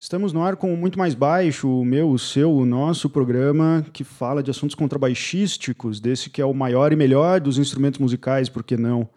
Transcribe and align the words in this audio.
Estamos 0.00 0.32
no 0.32 0.44
ar 0.44 0.54
com 0.54 0.76
Muito 0.76 0.96
Mais 0.96 1.12
Baixo, 1.12 1.68
o 1.68 1.84
meu, 1.84 2.08
o 2.08 2.18
seu, 2.20 2.54
o 2.54 2.64
nosso 2.64 3.10
programa 3.10 3.84
que 3.92 4.04
fala 4.04 4.44
de 4.44 4.48
assuntos 4.48 4.76
contrabaixísticos, 4.76 5.98
desse 5.98 6.30
que 6.30 6.40
é 6.40 6.44
o 6.44 6.54
maior 6.54 6.92
e 6.92 6.96
melhor 6.96 7.40
dos 7.40 7.58
instrumentos 7.58 7.98
musicais, 7.98 8.48
por 8.48 8.62
que 8.62 8.76
não? 8.76 9.08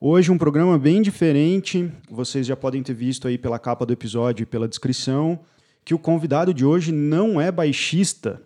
Hoje 0.00 0.32
um 0.32 0.38
programa 0.38 0.78
bem 0.78 1.02
diferente, 1.02 1.92
vocês 2.10 2.46
já 2.46 2.56
podem 2.56 2.82
ter 2.82 2.94
visto 2.94 3.28
aí 3.28 3.36
pela 3.36 3.58
capa 3.58 3.84
do 3.84 3.92
episódio 3.92 4.42
e 4.42 4.46
pela 4.46 4.66
descrição, 4.66 5.38
que 5.84 5.92
o 5.92 5.98
convidado 5.98 6.54
de 6.54 6.64
hoje 6.64 6.92
não 6.92 7.38
é 7.38 7.52
baixista, 7.52 8.40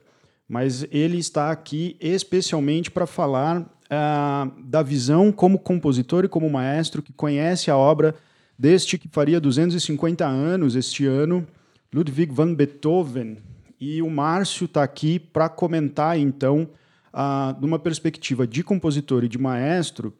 mas 0.48 0.84
ele 0.90 1.18
está 1.18 1.52
aqui 1.52 1.96
especialmente 2.00 2.90
para 2.90 3.06
falar 3.06 3.60
uh, 3.60 4.60
da 4.64 4.82
visão 4.82 5.30
como 5.30 5.56
compositor 5.56 6.24
e 6.24 6.28
como 6.28 6.50
maestro 6.50 7.00
que 7.00 7.12
conhece 7.12 7.70
a 7.70 7.76
obra 7.76 8.16
deste 8.58 8.98
que 8.98 9.08
faria 9.08 9.40
250 9.40 10.26
anos 10.26 10.74
este 10.74 11.06
ano, 11.06 11.46
Ludwig 11.92 12.32
van 12.32 12.54
Beethoven. 12.54 13.38
E 13.80 14.02
o 14.02 14.10
Márcio 14.10 14.66
está 14.66 14.82
aqui 14.82 15.18
para 15.18 15.48
comentar, 15.48 16.18
então, 16.18 16.68
uh, 17.12 17.58
numa 17.60 17.78
perspectiva 17.78 18.46
de 18.46 18.62
compositor 18.62 19.24
e 19.24 19.28
de 19.28 19.38
maestro, 19.38 20.12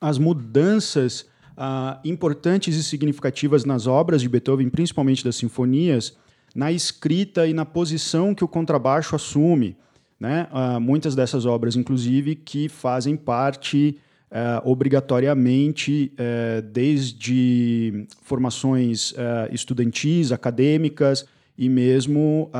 as 0.00 0.18
mudanças 0.18 1.22
uh, 1.56 1.98
importantes 2.04 2.76
e 2.76 2.84
significativas 2.84 3.64
nas 3.64 3.86
obras 3.86 4.22
de 4.22 4.28
Beethoven, 4.28 4.70
principalmente 4.70 5.24
das 5.24 5.36
sinfonias, 5.36 6.16
na 6.54 6.72
escrita 6.72 7.46
e 7.46 7.52
na 7.52 7.64
posição 7.64 8.34
que 8.34 8.44
o 8.44 8.48
contrabaixo 8.48 9.16
assume. 9.16 9.76
Né? 10.18 10.48
Uh, 10.50 10.80
muitas 10.80 11.14
dessas 11.14 11.44
obras, 11.44 11.76
inclusive, 11.76 12.36
que 12.36 12.68
fazem 12.68 13.16
parte 13.16 13.98
uh, 14.30 14.68
obrigatoriamente, 14.68 16.12
uh, 16.14 16.62
desde 16.62 18.06
formações 18.22 19.12
uh, 19.12 19.52
estudantis, 19.52 20.32
acadêmicas 20.32 21.26
e 21.56 21.68
mesmo 21.68 22.50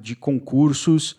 de 0.00 0.14
concursos 0.14 1.16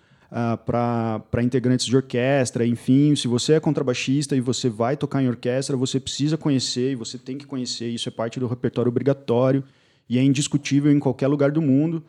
para 0.65 1.43
integrantes 1.43 1.85
de 1.85 1.95
orquestra, 1.95 2.65
enfim, 2.65 3.13
se 3.13 3.27
você 3.27 3.53
é 3.53 3.59
contrabaixista 3.59 4.37
e 4.37 4.39
você 4.39 4.69
vai 4.69 4.95
tocar 4.95 5.21
em 5.21 5.27
orquestra, 5.27 5.75
você 5.75 5.99
precisa 5.99 6.37
conhecer 6.37 6.91
e 6.91 6.95
você 6.95 7.17
tem 7.17 7.37
que 7.37 7.45
conhecer, 7.45 7.89
isso 7.89 8.07
é 8.07 8.11
parte 8.11 8.39
do 8.39 8.47
repertório 8.47 8.89
obrigatório 8.89 9.65
e 10.09 10.17
é 10.17 10.23
indiscutível 10.23 10.93
em 10.93 10.99
qualquer 10.99 11.27
lugar 11.27 11.51
do 11.51 11.61
mundo. 11.61 12.01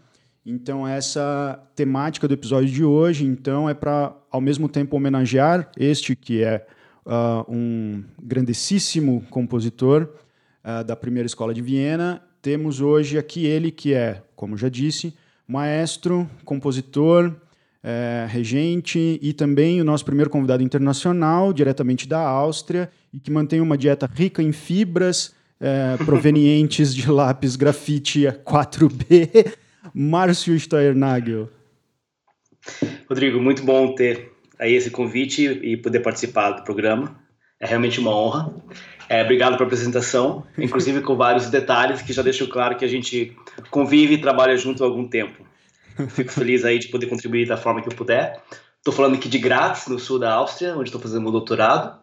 Então, 0.45 0.87
essa 0.87 1.61
temática 1.75 2.29
do 2.29 2.35
episódio 2.35 2.71
de 2.71 2.85
hoje, 2.85 3.25
então, 3.25 3.69
é 3.69 3.75
para, 3.75 4.15
ao 4.31 4.41
mesmo 4.41 4.69
tempo, 4.69 4.97
homenagear 4.97 5.73
este 5.77 6.15
que 6.15 6.45
é 6.45 6.65
uh, 7.07 7.45
um 7.49 8.05
grandíssimo 8.21 9.25
compositor 9.31 10.09
uh, 10.65 10.85
da 10.85 10.97
primeira 10.97 11.27
escola 11.27 11.55
de 11.55 11.63
Viena. 11.63 12.23
Temos 12.43 12.81
hoje 12.81 13.17
aqui 13.17 13.47
ele 13.47 13.71
que 13.71 13.95
é, 13.95 14.23
como 14.35 14.57
já 14.57 14.69
disse, 14.69 15.15
maestro, 15.49 16.29
compositor, 16.45 17.35
é, 17.83 18.27
regente 18.29 19.19
e 19.23 19.33
também 19.33 19.81
o 19.81 19.85
nosso 19.85 20.05
primeiro 20.05 20.29
convidado 20.29 20.61
internacional, 20.61 21.53
diretamente 21.53 22.09
da 22.09 22.19
Áustria, 22.19 22.91
e 23.15 23.21
que 23.21 23.31
mantém 23.31 23.61
uma 23.61 23.79
dieta 23.79 24.11
rica 24.13 24.43
em 24.43 24.51
fibras 24.51 25.33
é, 25.61 25.97
provenientes 26.05 26.93
de 26.93 27.09
lápis 27.09 27.55
grafite 27.55 28.25
4B, 28.45 29.55
Márcio 29.95 30.59
Steuernagel. 30.59 31.49
Rodrigo, 33.09 33.41
muito 33.41 33.63
bom 33.63 33.95
ter 33.95 34.33
aí 34.59 34.75
esse 34.75 34.91
convite 34.91 35.45
e 35.45 35.77
poder 35.77 36.01
participar 36.01 36.53
do 36.53 36.63
programa. 36.63 37.19
É 37.59 37.67
realmente 37.67 38.01
uma 38.01 38.15
honra. 38.15 38.55
É, 39.09 39.23
obrigado 39.23 39.57
pela 39.57 39.67
apresentação, 39.67 40.45
inclusive 40.59 41.01
com 41.01 41.17
vários 41.17 41.49
detalhes 41.49 42.03
que 42.03 42.13
já 42.13 42.23
deixam 42.23 42.47
claro 42.47 42.77
que 42.77 42.85
a 42.85 42.89
gente 42.89 43.37
convive 43.71 44.15
e 44.15 44.19
trabalha 44.21 44.57
junto 44.57 44.83
há 44.83 44.87
algum 44.87 45.07
tempo. 45.07 45.45
Fico 46.11 46.33
feliz 46.33 46.65
aí 46.65 46.79
de 46.79 46.89
poder 46.89 47.07
contribuir 47.07 47.47
da 47.47 47.57
forma 47.57 47.81
que 47.81 47.89
eu 47.89 47.97
puder. 47.97 48.43
Estou 48.79 48.93
falando 48.93 49.15
aqui 49.15 49.29
de 49.29 49.39
Graz, 49.39 49.87
no 49.89 49.99
sul 49.99 50.19
da 50.19 50.33
Áustria, 50.35 50.75
onde 50.75 50.89
estou 50.89 51.01
fazendo 51.01 51.23
meu 51.23 51.33
doutorado. 51.33 51.99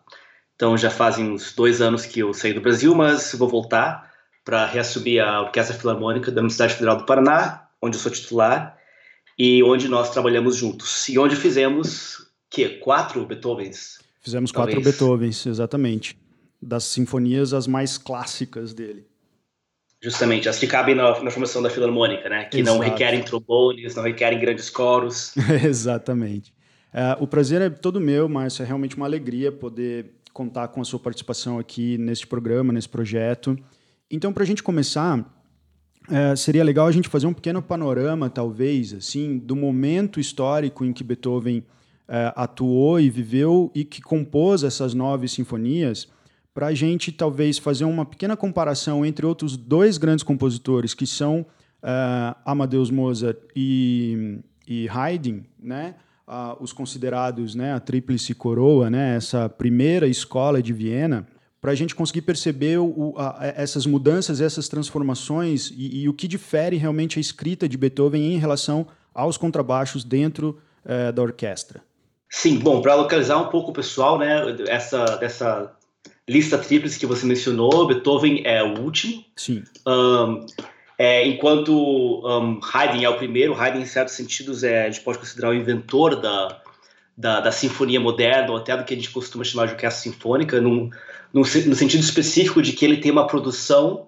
Então 0.56 0.78
já 0.78 0.90
fazem 0.90 1.32
uns 1.32 1.54
dois 1.54 1.82
anos 1.82 2.06
que 2.06 2.20
eu 2.20 2.34
saí 2.34 2.54
do 2.54 2.62
Brasil, 2.62 2.94
mas 2.96 3.34
vou 3.34 3.48
voltar 3.48 4.12
para 4.44 4.66
reassumir 4.66 5.24
a 5.24 5.42
Orquestra 5.42 5.78
Filarmônica 5.78 6.32
da 6.32 6.42
Universidade 6.42 6.74
Federal 6.74 6.98
do 6.98 7.06
Paraná, 7.06 7.68
onde 7.82 7.98
eu 7.98 8.02
sou 8.02 8.12
titular 8.12 8.78
e 9.38 9.64
onde 9.64 9.88
nós 9.88 10.10
trabalhamos 10.10 10.56
juntos. 10.56 11.08
E 11.10 11.18
onde 11.18 11.36
fizemos 11.36 12.33
que 12.54 12.70
quatro 12.70 13.26
Beethovens? 13.26 13.98
Fizemos 14.22 14.52
quatro 14.52 14.76
talvez. 14.76 14.96
Beethovens, 14.96 15.46
exatamente. 15.48 16.16
Das 16.62 16.84
sinfonias 16.84 17.52
as 17.52 17.66
mais 17.66 17.98
clássicas 17.98 18.76
dele. 18.76 19.08
Justamente, 20.00 20.48
as 20.48 20.60
que 20.60 20.68
cabem 20.68 20.94
na, 20.94 21.20
na 21.24 21.32
formação 21.32 21.64
da 21.64 21.70
Filarmônica, 21.70 22.30
né? 22.30 22.46
Que 22.46 22.60
Exato. 22.60 22.78
não 22.78 22.84
requerem 22.84 23.24
trombones, 23.24 23.96
não 23.96 24.04
requerem 24.04 24.40
grandes 24.40 24.70
coros. 24.70 25.34
Exatamente. 25.66 26.54
Uh, 26.94 27.24
o 27.24 27.28
prazer 27.28 27.60
é 27.60 27.70
todo 27.72 28.00
meu, 28.00 28.30
Márcio. 28.30 28.62
É 28.62 28.66
realmente 28.68 28.96
uma 28.96 29.08
alegria 29.08 29.52
poder 29.52 30.12
contar 30.32 30.68
com 30.68 30.80
a 30.80 30.86
sua 30.86 31.00
participação 31.00 31.58
aqui 31.58 31.98
neste 31.98 32.28
programa, 32.28 32.72
nesse 32.72 32.88
projeto. 32.88 33.58
Então, 34.12 34.32
para 34.32 34.44
a 34.44 34.46
gente 34.46 34.62
começar, 34.62 35.20
uh, 35.20 36.38
seria 36.38 36.64
legal 36.64 36.86
a 36.86 36.92
gente 36.92 37.10
fazer 37.10 37.26
um 37.26 37.34
pequeno 37.34 37.64
panorama, 37.64 38.30
talvez, 38.30 38.94
assim, 38.94 39.40
do 39.40 39.56
momento 39.56 40.20
histórico 40.20 40.86
em 40.86 40.94
que 40.94 41.04
Beethoven 41.04 41.66
é, 42.08 42.34
atuou 42.36 43.00
e 43.00 43.10
viveu 43.10 43.72
e 43.74 43.84
que 43.84 44.02
compôs 44.02 44.64
essas 44.64 44.94
nove 44.94 45.28
sinfonias, 45.28 46.08
para 46.54 46.68
a 46.68 46.74
gente 46.74 47.12
talvez 47.12 47.58
fazer 47.58 47.86
uma 47.86 48.06
pequena 48.06 48.38
comparação 48.38 49.06
entre 49.06 49.26
outros 49.26 49.58
dois 49.58 49.98
grandes 49.98 50.24
compositores, 50.24 50.94
que 50.94 51.08
são 51.08 51.42
uh, 51.42 52.36
Amadeus 52.46 52.92
Mozart 52.92 53.38
e, 53.56 54.40
e 54.68 54.88
Haydn, 54.88 55.42
né? 55.60 55.96
Os 56.60 56.72
considerados 56.72 57.54
né, 57.54 57.74
a 57.74 57.80
tríplice 57.82 58.34
coroa, 58.34 58.90
né, 58.90 59.18
essa 59.18 59.50
primeira 59.50 60.08
escola 60.08 60.64
de 60.64 60.72
Viena, 60.72 61.28
para 61.62 61.72
a 61.72 61.76
gente 61.76 61.94
conseguir 61.94 62.24
perceber 62.24 62.78
o, 62.80 63.14
a, 63.18 63.54
essas 63.56 63.86
mudanças, 63.86 64.42
essas 64.42 64.68
transformações 64.68 65.70
e, 65.70 66.02
e, 66.04 66.10
o 66.10 66.14
que 66.14 66.28
difere 66.28 66.78
realmente 66.78 67.20
a 67.20 67.22
escrita 67.22 67.70
de 67.70 67.78
Beethoven 67.78 68.34
em 68.34 68.38
relação 68.38 68.88
aos 69.14 69.38
contrabaixos 69.38 70.04
dentro 70.04 70.58
uh, 70.86 71.12
da 71.12 71.22
orquestra. 71.22 71.82
Sim, 72.36 72.58
bom, 72.58 72.82
para 72.82 72.96
localizar 72.96 73.38
um 73.38 73.48
pouco 73.48 73.70
o 73.70 73.74
pessoal, 73.74 74.18
né, 74.18 74.42
essa, 74.68 75.06
dessa 75.18 75.72
lista 76.28 76.58
tríplice 76.58 76.98
que 76.98 77.06
você 77.06 77.28
mencionou, 77.28 77.86
Beethoven 77.86 78.42
é 78.44 78.64
o 78.64 78.80
último. 78.80 79.24
Sim. 79.36 79.64
Um, 79.88 80.44
é, 80.98 81.28
enquanto 81.28 81.72
um, 81.72 82.60
Haydn 82.60 83.04
é 83.04 83.08
o 83.08 83.18
primeiro, 83.18 83.54
Haydn, 83.54 83.84
em 83.84 83.86
certos 83.86 84.16
sentidos, 84.16 84.64
é, 84.64 84.88
a 84.88 84.90
gente 84.90 85.04
pode 85.04 85.20
considerar 85.20 85.52
o 85.52 85.54
inventor 85.54 86.20
da, 86.20 86.60
da, 87.16 87.40
da 87.40 87.52
sinfonia 87.52 88.00
moderna, 88.00 88.50
ou 88.50 88.58
até 88.58 88.76
do 88.76 88.84
que 88.84 88.96
a 88.96 88.98
gente 88.98 89.12
costuma 89.12 89.44
chamar 89.44 89.68
de 89.68 89.74
orquestra 89.74 90.12
sinfônica, 90.12 90.60
num, 90.60 90.90
num, 91.32 91.42
no 91.42 91.76
sentido 91.76 92.02
específico 92.02 92.64
de 92.64 92.74
que 92.74 92.84
ele 92.84 92.98
tem 92.98 93.12
uma 93.12 93.28
produção 93.28 94.08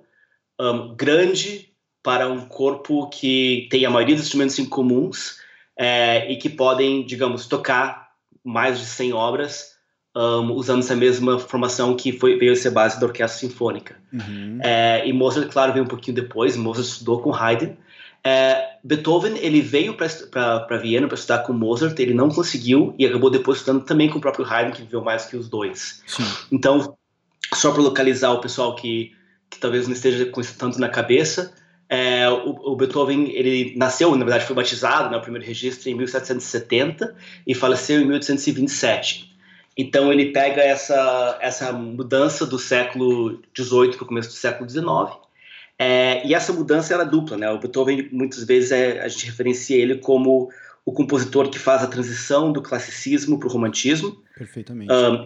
um, 0.60 0.96
grande 0.96 1.70
para 2.02 2.28
um 2.28 2.48
corpo 2.48 3.08
que 3.08 3.68
tem 3.70 3.86
a 3.86 3.90
maioria 3.92 4.16
dos 4.16 4.26
instrumentos 4.26 4.58
em 4.58 4.66
comuns 4.66 5.38
é, 5.78 6.32
e 6.32 6.38
que 6.38 6.50
podem, 6.50 7.06
digamos, 7.06 7.46
tocar 7.46 8.05
mais 8.46 8.80
de 8.80 8.86
100 8.86 9.14
obras 9.14 9.76
um, 10.16 10.54
usando 10.54 10.80
essa 10.80 10.96
mesma 10.96 11.38
formação 11.40 11.96
que 11.96 12.14
foi, 12.14 12.38
veio 12.38 12.54
a 12.54 12.56
ser 12.56 12.70
base 12.70 13.00
da 13.00 13.06
orquestra 13.06 13.40
sinfônica. 13.40 13.98
Uhum. 14.14 14.60
É, 14.62 15.06
e 15.06 15.12
Mozart, 15.12 15.52
claro, 15.52 15.74
veio 15.74 15.84
um 15.84 15.88
pouquinho 15.88 16.16
depois. 16.16 16.56
Mozart 16.56 16.88
estudou 16.88 17.22
com 17.22 17.36
Haydn. 17.36 17.74
É, 18.24 18.78
Beethoven 18.84 19.38
ele 19.38 19.62
veio 19.62 19.96
para 19.96 20.78
Viena 20.78 21.08
para 21.08 21.16
estudar 21.16 21.40
com 21.40 21.54
Mozart, 21.54 22.00
ele 22.00 22.14
não 22.14 22.30
conseguiu 22.30 22.96
e 22.98 23.06
acabou 23.06 23.30
depois 23.30 23.60
estudando 23.60 23.84
também 23.84 24.10
com 24.10 24.18
o 24.18 24.22
próprio 24.22 24.46
Haydn, 24.46 24.72
que 24.72 24.82
viveu 24.82 25.04
mais 25.04 25.26
que 25.26 25.36
os 25.36 25.48
dois. 25.48 26.02
Sim. 26.08 26.24
Então, 26.52 26.98
só 27.54 27.72
para 27.72 27.84
localizar 27.84 28.32
o 28.32 28.42
pessoal 28.42 28.76
que, 28.76 29.12
que 29.50 29.60
talvez 29.60 29.86
não 29.88 29.94
esteja 29.94 30.26
com 30.26 30.42
isso 30.42 30.58
tanto 30.58 30.80
na 30.80 30.90
cabeça, 30.90 31.54
é, 31.90 32.28
o, 32.30 32.72
o, 32.72 32.76
Beethoven 32.76 33.30
ele 33.32 33.76
nasceu, 33.78 34.12
na 34.16 34.24
verdade, 34.26 34.46
foi 34.46 34.56
batizado, 34.56 35.10
né, 35.10 35.18
o 35.18 35.22
primeiro 35.22 35.46
registro, 35.46 35.90
em 35.90 35.96
1770 35.96 37.16
e 37.46 37.54
faleceu 37.54 38.02
em 38.02 38.06
1827. 38.06 39.36
Então 39.78 40.12
ele 40.12 40.32
pega 40.32 40.62
essa, 40.62 41.38
essa 41.42 41.72
mudança 41.74 42.46
do 42.46 42.58
século 42.58 43.42
XVIII 43.56 43.96
para 43.96 44.04
o 44.04 44.08
começo 44.08 44.30
do 44.30 44.36
século 44.36 44.70
XIX. 44.70 44.86
É, 45.78 46.26
e 46.26 46.34
essa 46.34 46.54
mudança 46.54 46.94
era 46.94 47.04
dupla. 47.04 47.38
Né? 47.38 47.52
O 47.52 47.60
Beethoven, 47.60 48.10
muitas 48.12 48.44
vezes, 48.46 48.72
é, 48.72 49.02
a 49.02 49.08
gente 49.08 49.26
referencia 49.26 49.78
ele 49.78 49.98
como 49.98 50.50
o 50.86 50.94
compositor 50.94 51.50
que 51.50 51.60
faz 51.60 51.84
a 51.84 51.88
transição 51.88 52.52
do 52.52 52.62
classicismo 52.62 53.38
para 53.38 53.50
o 53.50 53.52
romantismo. 53.52 54.22
Perfeitamente. 54.38 54.94
Um, 54.94 55.26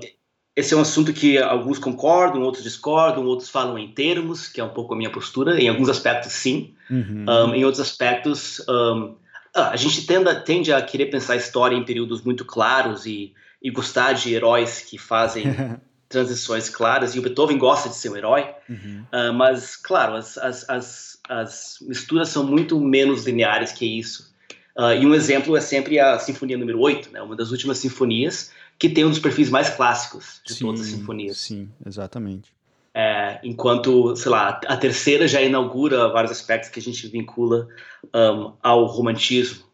esse 0.56 0.74
é 0.74 0.78
um 0.78 0.81
assunto 0.81 1.13
que 1.13 1.38
alguns 1.38 1.80
concordam, 1.80 2.42
outros 2.42 2.63
discordam, 2.63 3.25
outros 3.25 3.50
falam 3.50 3.78
em 3.78 3.88
termos, 3.92 4.48
que 4.48 4.60
é 4.60 4.63
um 4.63 4.69
pouco 4.69 4.94
a 4.94 4.98
minha 4.98 5.10
postura. 5.10 5.62
Em 5.62 5.69
alguns 5.69 5.90
aspectos, 5.90 6.34
sim. 6.34 6.74
Uhum. 6.90 7.25
Um, 7.28 7.56
em 7.56 7.63
outros 7.63 7.80
aspectos, 7.80 8.62
um, 8.68 9.16
a 9.56 9.75
gente 9.75 10.06
tende, 10.06 10.34
tende, 10.42 10.74
a 10.74 10.81
querer 10.81 11.06
pensar 11.06 11.34
a 11.34 11.38
história 11.38 11.75
em 11.75 11.84
períodos 11.84 12.22
muito 12.22 12.44
claros 12.44 13.06
e, 13.06 13.34
e 13.62 13.69
gostar 13.69 14.13
de 14.13 14.34
heróis 14.34 14.81
que 14.81 14.98
fazem 14.98 15.46
transições 16.10 16.69
claras. 16.69 17.16
E 17.16 17.19
o 17.19 17.22
Beethoven 17.22 17.57
gosta 17.57 17.88
de 17.88 17.96
ser 17.96 18.10
um 18.10 18.18
herói. 18.18 18.50
Uhum. 18.68 19.06
Uh, 19.13 19.34
mas, 19.34 19.75
claro, 19.75 20.16
as, 20.16 20.38
as, 20.38 20.69
as, 20.69 21.19
as 21.30 21.78
misturas 21.81 22.30
são 22.30 22.44
muito 22.44 22.80
menos 22.81 23.25
lineares 23.25 23.72
que 23.72 23.86
isso. 23.86 24.30
Uh, 24.78 24.94
e 24.94 25.06
um 25.06 25.13
exemplo 25.13 25.56
é 25.57 25.62
sempre 25.62 26.00
a 26.00 26.18
Sinfonia 26.19 26.57
número 26.57 26.80
8, 26.80 27.12
né, 27.12 27.22
uma 27.22 27.36
das 27.36 27.51
últimas 27.51 27.80
sinfonias, 27.80 28.51
que 28.79 28.87
tem 28.89 29.03
um 29.05 29.09
dos 29.09 29.19
perfis 29.19 29.49
mais 29.49 29.69
clássicos 29.69 30.41
de 30.47 30.53
sim, 30.53 30.65
todas 30.65 30.81
as 30.81 30.87
sinfonias. 30.87 31.37
Sim, 31.37 31.69
exatamente. 31.85 32.53
É, 32.93 33.39
enquanto, 33.43 34.15
sei 34.15 34.31
lá, 34.31 34.59
a 34.65 34.77
terceira 34.77 35.27
já 35.27 35.41
inaugura 35.41 36.09
vários 36.09 36.31
aspectos 36.31 36.69
que 36.69 36.79
a 36.79 36.81
gente 36.81 37.05
vincula 37.07 37.67
um, 38.15 38.53
ao 38.63 38.85
romantismo. 38.85 39.65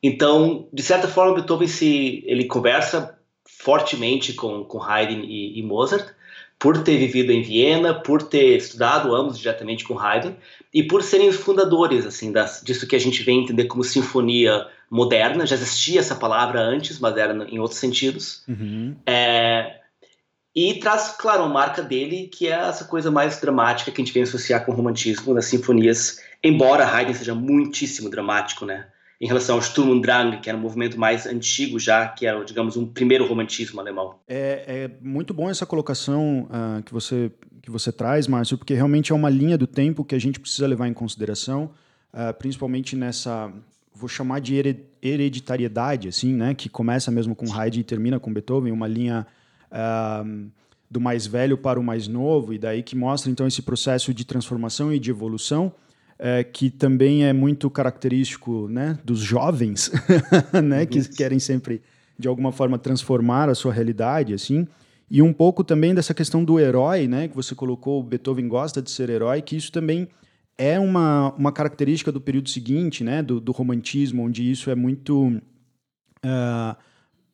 Então, 0.00 0.68
de 0.72 0.82
certa 0.82 1.08
forma, 1.08 1.34
Beethoven 1.34 1.66
se 1.66 2.22
ele 2.26 2.44
conversa 2.44 3.18
fortemente 3.44 4.32
com, 4.32 4.64
com 4.64 4.80
Haydn 4.80 5.24
e, 5.24 5.58
e 5.58 5.62
Mozart, 5.62 6.14
por 6.58 6.82
ter 6.82 6.96
vivido 6.96 7.32
em 7.32 7.42
Viena, 7.42 7.94
por 7.94 8.22
ter 8.22 8.56
estudado 8.56 9.14
ambos 9.14 9.38
diretamente 9.38 9.84
com 9.84 9.98
Haydn 9.98 10.34
e 10.72 10.82
por 10.82 11.02
serem 11.02 11.28
os 11.28 11.36
fundadores 11.36 12.06
assim 12.06 12.32
das, 12.32 12.62
disso 12.64 12.86
que 12.86 12.96
a 12.96 13.00
gente 13.00 13.22
vem 13.22 13.42
entender 13.42 13.66
como 13.66 13.84
sinfonia 13.84 14.66
moderna. 14.90 15.46
Já 15.46 15.56
existia 15.56 16.00
essa 16.00 16.14
palavra 16.14 16.60
antes, 16.60 16.98
mas 16.98 17.16
era 17.16 17.32
em 17.48 17.58
outros 17.58 17.80
sentidos. 17.80 18.42
Uhum. 18.48 18.96
É, 19.06 19.80
e 20.54 20.74
traz, 20.80 21.14
claro, 21.18 21.42
uma 21.44 21.52
marca 21.54 21.82
dele 21.82 22.28
que 22.28 22.48
é 22.48 22.52
essa 22.52 22.84
coisa 22.84 23.10
mais 23.10 23.40
dramática 23.40 23.90
que 23.90 24.00
a 24.00 24.04
gente 24.04 24.14
vem 24.14 24.22
associar 24.22 24.64
com 24.64 24.72
o 24.72 24.74
romantismo 24.74 25.34
nas 25.34 25.44
sinfonias, 25.44 26.20
embora 26.42 26.86
Haydn 26.86 27.14
seja 27.14 27.34
muitíssimo 27.34 28.10
dramático, 28.10 28.64
né? 28.64 28.86
em 29.20 29.26
relação 29.26 29.56
ao 29.56 29.62
Sturm 29.62 29.90
und 29.90 30.02
Drang, 30.02 30.38
que 30.38 30.48
era 30.48 30.56
um 30.56 30.60
movimento 30.60 30.98
mais 30.98 31.26
antigo 31.26 31.78
já, 31.78 32.06
que 32.08 32.26
é, 32.26 32.44
digamos, 32.44 32.76
um 32.76 32.86
primeiro 32.86 33.26
romantismo 33.26 33.80
alemão. 33.80 34.14
É, 34.28 34.64
é 34.66 34.90
muito 35.00 35.34
bom 35.34 35.50
essa 35.50 35.66
colocação 35.66 36.48
uh, 36.48 36.82
que, 36.84 36.92
você, 36.92 37.30
que 37.60 37.70
você 37.70 37.90
traz, 37.90 38.28
Márcio, 38.28 38.56
porque 38.56 38.74
realmente 38.74 39.10
é 39.10 39.14
uma 39.14 39.28
linha 39.28 39.58
do 39.58 39.66
tempo 39.66 40.04
que 40.04 40.14
a 40.14 40.20
gente 40.20 40.38
precisa 40.38 40.68
levar 40.68 40.86
em 40.86 40.94
consideração, 40.94 41.72
uh, 42.14 42.32
principalmente 42.38 42.94
nessa, 42.94 43.52
vou 43.98 44.08
chamar 44.08 44.40
de 44.40 44.54
hereditariedade, 45.02 46.08
assim, 46.08 46.32
né, 46.32 46.54
que 46.54 46.68
começa 46.68 47.10
mesmo 47.10 47.34
com 47.34 47.52
Haydn 47.52 47.80
e 47.80 47.84
termina 47.84 48.20
com 48.20 48.32
Beethoven, 48.32 48.72
uma 48.72 48.86
linha 48.86 49.26
uh, 49.72 50.48
do 50.88 51.00
mais 51.00 51.26
velho 51.26 51.58
para 51.58 51.80
o 51.80 51.82
mais 51.82 52.06
novo, 52.06 52.54
e 52.54 52.58
daí 52.58 52.82
que 52.82 52.96
mostra, 52.96 53.30
então, 53.30 53.46
esse 53.46 53.60
processo 53.60 54.14
de 54.14 54.24
transformação 54.24 54.92
e 54.92 54.98
de 54.98 55.10
evolução, 55.10 55.72
é, 56.18 56.42
que 56.42 56.70
também 56.70 57.24
é 57.26 57.32
muito 57.32 57.68
característico 57.68 58.68
né, 58.68 58.98
dos 59.04 59.20
jovens, 59.20 59.90
né, 60.64 60.86
que 60.86 61.08
querem 61.08 61.38
sempre, 61.38 61.82
de 62.18 62.28
alguma 62.28 62.52
forma, 62.52 62.78
transformar 62.78 63.48
a 63.48 63.54
sua 63.54 63.72
realidade, 63.72 64.32
assim. 64.32 64.66
E 65.10 65.22
um 65.22 65.32
pouco 65.32 65.62
também 65.62 65.94
dessa 65.94 66.12
questão 66.12 66.44
do 66.44 66.58
herói, 66.58 67.06
né, 67.06 67.28
que 67.28 67.36
você 67.36 67.54
colocou, 67.54 68.02
Beethoven 68.02 68.48
gosta 68.48 68.80
de 68.80 68.90
ser 68.90 69.10
herói, 69.10 69.42
que 69.42 69.56
isso 69.56 69.70
também 69.70 70.08
é 70.58 70.78
uma, 70.78 71.32
uma 71.34 71.52
característica 71.52 72.12
do 72.12 72.20
período 72.20 72.50
seguinte, 72.50 73.02
né, 73.02 73.22
do, 73.22 73.40
do 73.40 73.52
romantismo, 73.52 74.24
onde 74.24 74.50
isso 74.50 74.70
é 74.70 74.74
muito... 74.74 75.40
Uh, 76.24 76.76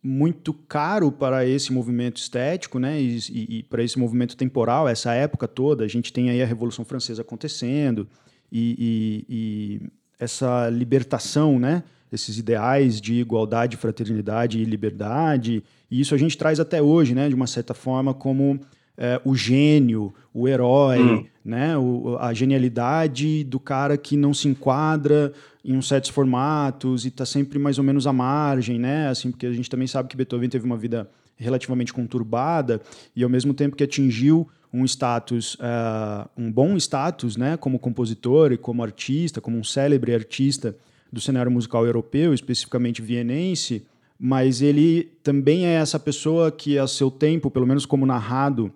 muito 0.07 0.53
caro 0.53 1.11
para 1.11 1.47
esse 1.47 1.73
movimento 1.73 2.19
estético, 2.19 2.79
né, 2.79 3.01
e, 3.01 3.17
e, 3.31 3.59
e 3.59 3.63
para 3.63 3.83
esse 3.83 3.99
movimento 3.99 4.37
temporal, 4.37 4.87
essa 4.87 5.15
época 5.15 5.49
toda, 5.49 5.83
a 5.83 5.89
gente 5.89 6.13
tem 6.13 6.29
aí 6.29 6.43
a 6.43 6.47
Revolução 6.47 6.85
Francesa 6.85 7.23
acontecendo, 7.23 8.07
e, 8.53 9.25
e, 9.27 9.91
essa 10.19 10.69
libertação, 10.69 11.59
né? 11.59 11.83
esses 12.13 12.39
ideais 12.39 13.01
de 13.01 13.15
igualdade, 13.15 13.77
fraternidade 13.77 14.59
e 14.59 14.65
liberdade. 14.65 15.65
E 15.91 16.01
isso 16.01 16.15
a 16.15 16.19
gente 16.19 16.39
traz 16.39 16.61
até 16.61 16.81
hoje, 16.81 17.15
né, 17.15 17.29
de 17.29 17.35
uma 17.35 17.47
certa 17.47 17.75
forma, 17.75 18.15
como 18.15 18.61
é, 18.97 19.21
o 19.25 19.35
gênio, 19.35 20.15
o 20.33 20.49
herói, 20.49 21.01
hum. 21.01 21.27
né, 21.45 21.77
o, 21.77 22.17
a 22.19 22.33
genialidade 22.33 23.45
do 23.45 23.59
cara 23.59 23.97
que 23.97 24.17
não 24.17 24.33
se 24.33 24.49
enquadra 24.49 25.33
em 25.65 25.77
uns 25.77 25.89
certos 25.89 26.11
formatos 26.11 27.05
e 27.05 27.09
está 27.09 27.27
sempre 27.27 27.59
mais 27.59 27.79
ou 27.79 27.85
menos 27.85 28.07
à 28.07 28.13
margem, 28.13 28.79
né, 28.79 29.09
assim, 29.09 29.31
porque 29.31 29.47
a 29.47 29.53
gente 29.53 29.71
também 29.71 29.87
sabe 29.87 30.09
que 30.09 30.17
Beethoven 30.17 30.49
teve 30.49 30.65
uma 30.65 30.77
vida 30.77 31.09
relativamente 31.37 31.93
conturbada 31.93 32.81
e 33.15 33.25
ao 33.25 33.31
mesmo 33.31 33.53
tempo 33.53 33.75
que 33.75 33.83
atingiu 33.83 34.49
um 34.73 34.85
status, 34.85 35.55
uh, 35.55 36.29
um 36.37 36.51
bom 36.51 36.77
status, 36.77 37.37
né, 37.37 37.57
como 37.57 37.79
compositor 37.79 38.53
e 38.53 38.57
como 38.57 38.83
artista, 38.83 39.41
como 39.41 39.57
um 39.57 39.65
célebre 39.65 40.15
artista 40.15 40.77
do 41.13 41.21
cenário 41.21 41.51
musical 41.51 41.87
europeu, 41.87 42.35
especificamente 42.35 43.01
vienense, 43.01 43.87
mas 44.19 44.63
ele 44.63 45.13
também 45.23 45.67
é 45.67 45.75
essa 45.75 45.99
pessoa 45.99 46.51
que, 46.51 46.79
a 46.79 46.87
seu 46.87 47.11
tempo, 47.11 47.51
pelo 47.51 47.67
menos 47.67 47.87
como 47.87 48.05
narrado 48.05 48.73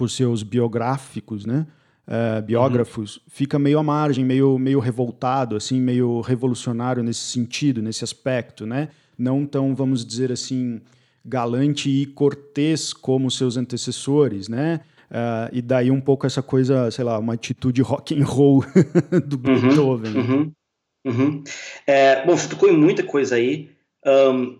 por 0.00 0.08
seus 0.08 0.42
biográficos, 0.42 1.44
né, 1.44 1.66
uh, 2.08 2.40
biógrafos, 2.40 3.16
uhum. 3.16 3.22
fica 3.28 3.58
meio 3.58 3.78
à 3.78 3.82
margem, 3.82 4.24
meio, 4.24 4.58
meio 4.58 4.80
revoltado, 4.80 5.56
assim, 5.56 5.78
meio 5.78 6.22
revolucionário 6.22 7.02
nesse 7.02 7.20
sentido, 7.20 7.82
nesse 7.82 8.02
aspecto, 8.02 8.64
né? 8.64 8.88
Não 9.18 9.44
tão, 9.44 9.74
vamos 9.74 10.02
dizer 10.02 10.32
assim, 10.32 10.80
galante 11.22 11.90
e 11.90 12.06
cortês 12.06 12.94
como 12.94 13.30
seus 13.30 13.58
antecessores, 13.58 14.48
né? 14.48 14.80
Uh, 15.10 15.52
e 15.52 15.60
daí 15.60 15.90
um 15.90 16.00
pouco 16.00 16.26
essa 16.26 16.42
coisa, 16.42 16.90
sei 16.90 17.04
lá, 17.04 17.18
uma 17.18 17.34
atitude 17.34 17.82
rock 17.82 18.18
and 18.18 18.24
roll 18.24 18.64
do 19.26 19.36
uhum, 19.36 19.60
Beethoven. 19.60 20.16
Uhum, 20.16 20.52
uhum. 21.04 21.44
É, 21.86 22.24
bom, 22.24 22.34
você 22.34 22.48
tocou 22.48 22.70
em 22.70 22.76
muita 22.76 23.02
coisa 23.02 23.34
aí. 23.34 23.68
Um, 24.06 24.58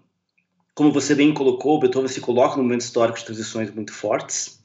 como 0.75 0.93
você 0.93 1.15
bem 1.15 1.33
colocou, 1.33 1.81
Beethoven 1.81 2.09
se 2.09 2.21
coloca 2.21 2.59
num 2.59 2.63
momento 2.63 2.83
histórico 2.83 3.19
de 3.19 3.25
transições 3.25 3.71
muito 3.71 3.95
fortes. 3.95 4.60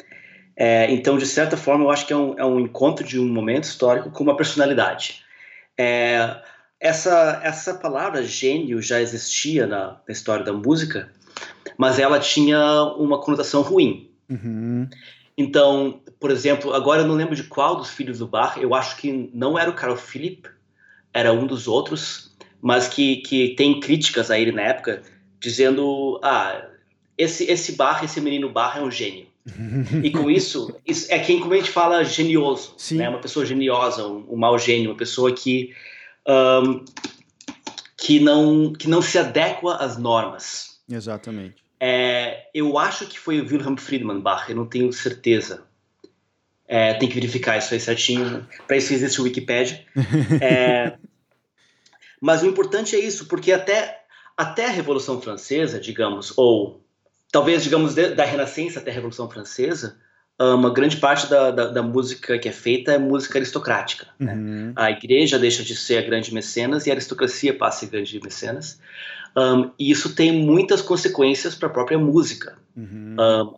É, 0.56 0.90
então, 0.92 1.18
de 1.18 1.26
certa 1.26 1.58
forma, 1.58 1.84
eu 1.84 1.92
acho 1.92 2.06
que 2.08 2.14
é 2.14 2.18
um, 2.18 2.40
é 2.40 2.46
um, 2.46 2.60
encontro 2.60 3.06
de 3.06 3.20
um 3.20 3.28
momento 3.28 3.66
histórico 3.66 4.10
com 4.10 4.24
uma 4.24 4.38
personalidade. 4.38 5.22
É, 5.78 6.42
essa, 6.80 7.42
essa 7.44 7.74
palavra 7.74 8.24
gênio 8.24 8.82
já 8.82 9.02
existia 9.02 9.68
na, 9.68 10.00
na, 10.08 10.12
história 10.12 10.46
da 10.46 10.54
música, 10.54 11.12
mas 11.78 12.00
ela 12.00 12.20
tinha 12.20 12.84
uma 12.98 13.20
conotação 13.20 13.62
ruim. 13.62 14.10
Uhum. 14.30 14.88
Então, 15.38 16.02
por 16.20 16.32
exemplo, 16.32 16.74
agora 16.74 17.02
eu 17.02 17.08
não 17.08 17.16
lembro 17.16 17.36
de 17.36 17.44
qual 17.44 17.76
dos 17.76 17.90
filhos 17.90 18.20
do 18.20 18.28
Bach, 18.28 18.58
eu 18.58 18.74
acho 18.74 18.96
que 18.96 19.30
não 19.34 19.60
era 19.60 19.70
o 19.70 19.76
Carl 19.76 19.98
Philipp, 19.98 20.50
era 21.14 21.34
um 21.34 21.46
dos 21.46 21.68
outros, 21.68 22.34
mas 22.62 22.88
que, 22.88 23.18
que 23.18 23.50
tem 23.56 23.80
críticas 23.80 24.32
a 24.32 24.40
ele 24.40 24.54
na 24.54 24.62
época, 24.62 25.02
dizendo: 25.40 26.20
ah, 26.24 26.66
esse, 27.18 27.44
esse 27.46 27.74
Bach, 27.74 28.02
esse 28.04 28.22
menino 28.22 28.50
Bach 28.50 28.78
é 28.78 28.82
um 28.82 28.90
gênio. 28.90 29.28
E 30.04 30.10
com 30.10 30.30
isso, 30.30 30.76
isso, 30.86 31.12
é 31.12 31.20
quem, 31.20 31.40
como 31.40 31.54
a 31.54 31.58
gente 31.58 31.70
fala, 31.70 32.04
genioso, 32.04 32.74
Sim. 32.78 32.98
né? 32.98 33.10
uma 33.10 33.20
pessoa 33.20 33.46
geniosa, 33.46 34.08
um, 34.08 34.26
um 34.34 34.36
mau 34.36 34.58
gênio, 34.58 34.90
uma 34.90 34.98
pessoa 34.98 35.32
que, 35.32 35.74
um, 36.28 36.84
que, 37.96 38.20
não, 38.20 38.74
que 38.74 38.90
não 38.90 39.02
se 39.02 39.20
adequa 39.20 39.76
às 39.76 39.98
normas. 39.98 40.80
Exatamente. 40.90 41.64
É, 41.80 42.48
eu 42.54 42.80
acho 42.80 43.06
que 43.06 43.20
foi 43.20 43.40
o 43.40 43.44
Wilhelm 43.44 43.76
Friedman 43.76 44.20
Bach, 44.20 44.50
eu 44.50 44.56
não 44.56 44.66
tenho 44.66 44.92
certeza. 44.92 45.64
É, 46.68 46.96
tem 46.96 47.08
que 47.08 47.14
verificar 47.14 47.58
isso 47.58 47.74
aí 47.74 47.80
certinho. 47.80 48.48
Para 48.66 48.78
isso 48.78 48.92
existe 48.92 49.22
o 49.22 49.26
Wikipedia. 49.26 49.86
É, 50.42 50.98
mas 52.20 52.42
o 52.42 52.48
importante 52.48 52.96
é 52.96 53.00
isso, 53.00 53.28
porque 53.28 53.52
até, 53.52 54.04
até 54.36 54.66
a 54.66 54.72
Revolução 54.72 55.22
Francesa, 55.22 55.80
digamos, 55.80 56.34
ou 56.36 56.85
talvez, 57.36 57.64
digamos, 57.64 57.94
da 57.94 58.24
Renascença 58.24 58.80
até 58.80 58.92
a 58.92 58.94
Revolução 58.94 59.30
Francesa, 59.30 59.98
uma 60.40 60.74
grande 60.74 60.96
parte 60.96 61.30
da, 61.30 61.52
da, 61.52 61.66
da 61.68 61.84
música 61.84 62.40
que 62.40 62.48
é 62.48 62.52
feita 62.54 62.94
é 62.94 62.98
música 62.98 63.38
aristocrática. 63.38 64.08
Né? 64.18 64.34
Uhum. 64.34 64.74
A 64.74 64.90
igreja 64.90 65.38
deixa 65.38 65.62
de 65.62 65.76
ser 65.76 65.98
a 65.98 66.02
grande 66.02 66.34
mecenas 66.34 66.88
e 66.88 66.90
a 66.90 66.94
aristocracia 66.94 67.54
passa 67.54 67.76
a 67.76 67.80
ser 67.82 67.92
grande 67.92 68.22
mecenas. 68.24 68.80
Um, 69.36 69.70
e 69.78 69.92
isso 69.92 70.16
tem 70.16 70.32
muitas 70.32 70.82
consequências 70.82 71.56
para 71.56 71.68
a 71.68 71.72
própria 71.72 72.00
música. 72.00 72.58
Uhum. 72.74 73.18
Um, 73.20 73.56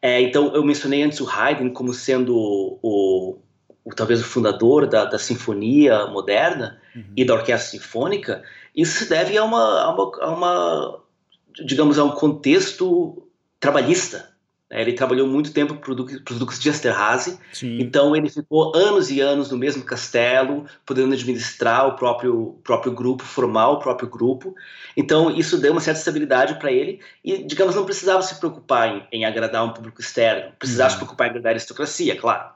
é, 0.00 0.22
então, 0.22 0.54
eu 0.54 0.64
mencionei 0.64 1.02
antes 1.02 1.20
o 1.20 1.28
Haydn 1.28 1.74
como 1.74 1.92
sendo 1.92 2.34
o, 2.34 2.78
o, 2.82 3.38
o 3.84 3.94
talvez 3.94 4.18
o 4.22 4.24
fundador 4.24 4.86
da, 4.86 5.04
da 5.04 5.18
sinfonia 5.18 6.06
moderna 6.06 6.80
uhum. 6.96 7.04
e 7.14 7.22
da 7.22 7.34
orquestra 7.34 7.70
sinfônica. 7.70 8.42
Isso 8.74 9.04
se 9.04 9.10
deve 9.10 9.36
a 9.36 9.44
uma, 9.44 9.82
a 9.82 9.94
uma, 9.94 10.24
a 10.24 10.30
uma 10.30 11.03
digamos, 11.64 11.98
a 11.98 12.04
um 12.04 12.10
contexto 12.10 13.28
trabalhista. 13.60 14.34
É, 14.70 14.80
ele 14.80 14.94
trabalhou 14.94 15.28
muito 15.28 15.52
tempo 15.52 15.76
para 15.76 15.92
os 15.92 16.38
duques 16.38 16.58
de 16.58 16.68
Esterhazy, 16.68 17.38
então 17.62 18.16
ele 18.16 18.30
ficou 18.30 18.74
anos 18.74 19.10
e 19.10 19.20
anos 19.20 19.50
no 19.50 19.58
mesmo 19.58 19.84
castelo, 19.84 20.64
podendo 20.86 21.12
administrar 21.12 21.86
o 21.86 21.92
próprio, 21.94 22.58
próprio 22.64 22.90
grupo, 22.90 23.22
formar 23.22 23.68
o 23.68 23.78
próprio 23.78 24.08
grupo. 24.08 24.54
Então 24.96 25.30
isso 25.30 25.58
deu 25.58 25.70
uma 25.70 25.80
certa 25.80 26.00
estabilidade 26.00 26.58
para 26.58 26.72
ele 26.72 26.98
e, 27.22 27.44
digamos, 27.44 27.76
não 27.76 27.84
precisava 27.84 28.22
se 28.22 28.34
preocupar 28.40 28.88
em, 29.12 29.20
em 29.20 29.24
agradar 29.24 29.64
um 29.64 29.72
público 29.72 30.00
externo, 30.00 30.52
precisava 30.58 30.88
uhum. 30.88 30.92
se 30.92 30.96
preocupar 30.96 31.26
em 31.26 31.30
agradar 31.30 31.50
a 31.50 31.52
aristocracia, 31.52 32.16
claro. 32.16 32.48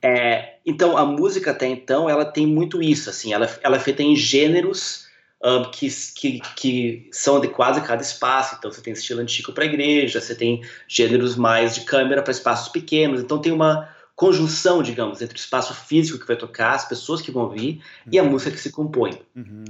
É, 0.00 0.54
então 0.64 0.96
a 0.96 1.04
música 1.04 1.50
até 1.50 1.66
então 1.66 2.08
ela 2.08 2.24
tem 2.24 2.46
muito 2.46 2.80
isso, 2.80 3.10
assim, 3.10 3.34
ela, 3.34 3.50
ela 3.62 3.76
é 3.76 3.80
feita 3.80 4.02
em 4.02 4.14
gêneros 4.14 5.01
um, 5.44 5.70
que, 5.70 5.88
que, 6.14 6.40
que, 6.56 7.08
são 7.12 7.36
adequados 7.36 7.78
a 7.78 7.82
cada 7.82 8.02
espaço. 8.02 8.56
Então, 8.58 8.70
você 8.70 8.80
tem 8.80 8.92
estilo 8.92 9.20
antigo 9.20 9.52
para 9.52 9.64
igreja, 9.64 10.20
você 10.20 10.34
tem 10.34 10.62
gêneros 10.86 11.36
mais 11.36 11.74
de 11.74 11.82
câmera 11.82 12.22
para 12.22 12.32
espaços 12.32 12.68
pequenos. 12.68 13.20
Então, 13.20 13.38
tem 13.38 13.52
uma, 13.52 13.88
conjunção, 14.14 14.82
digamos, 14.82 15.20
entre 15.20 15.36
o 15.36 15.38
espaço 15.38 15.74
físico 15.74 16.18
que 16.18 16.26
vai 16.26 16.36
tocar, 16.36 16.74
as 16.74 16.86
pessoas 16.86 17.20
que 17.20 17.30
vão 17.30 17.44
ouvir 17.44 17.82
uhum. 18.06 18.12
e 18.12 18.18
a 18.18 18.22
uhum. 18.22 18.30
música 18.30 18.52
que 18.52 18.60
se 18.60 18.70
compõe. 18.70 19.18
Uhum. 19.34 19.64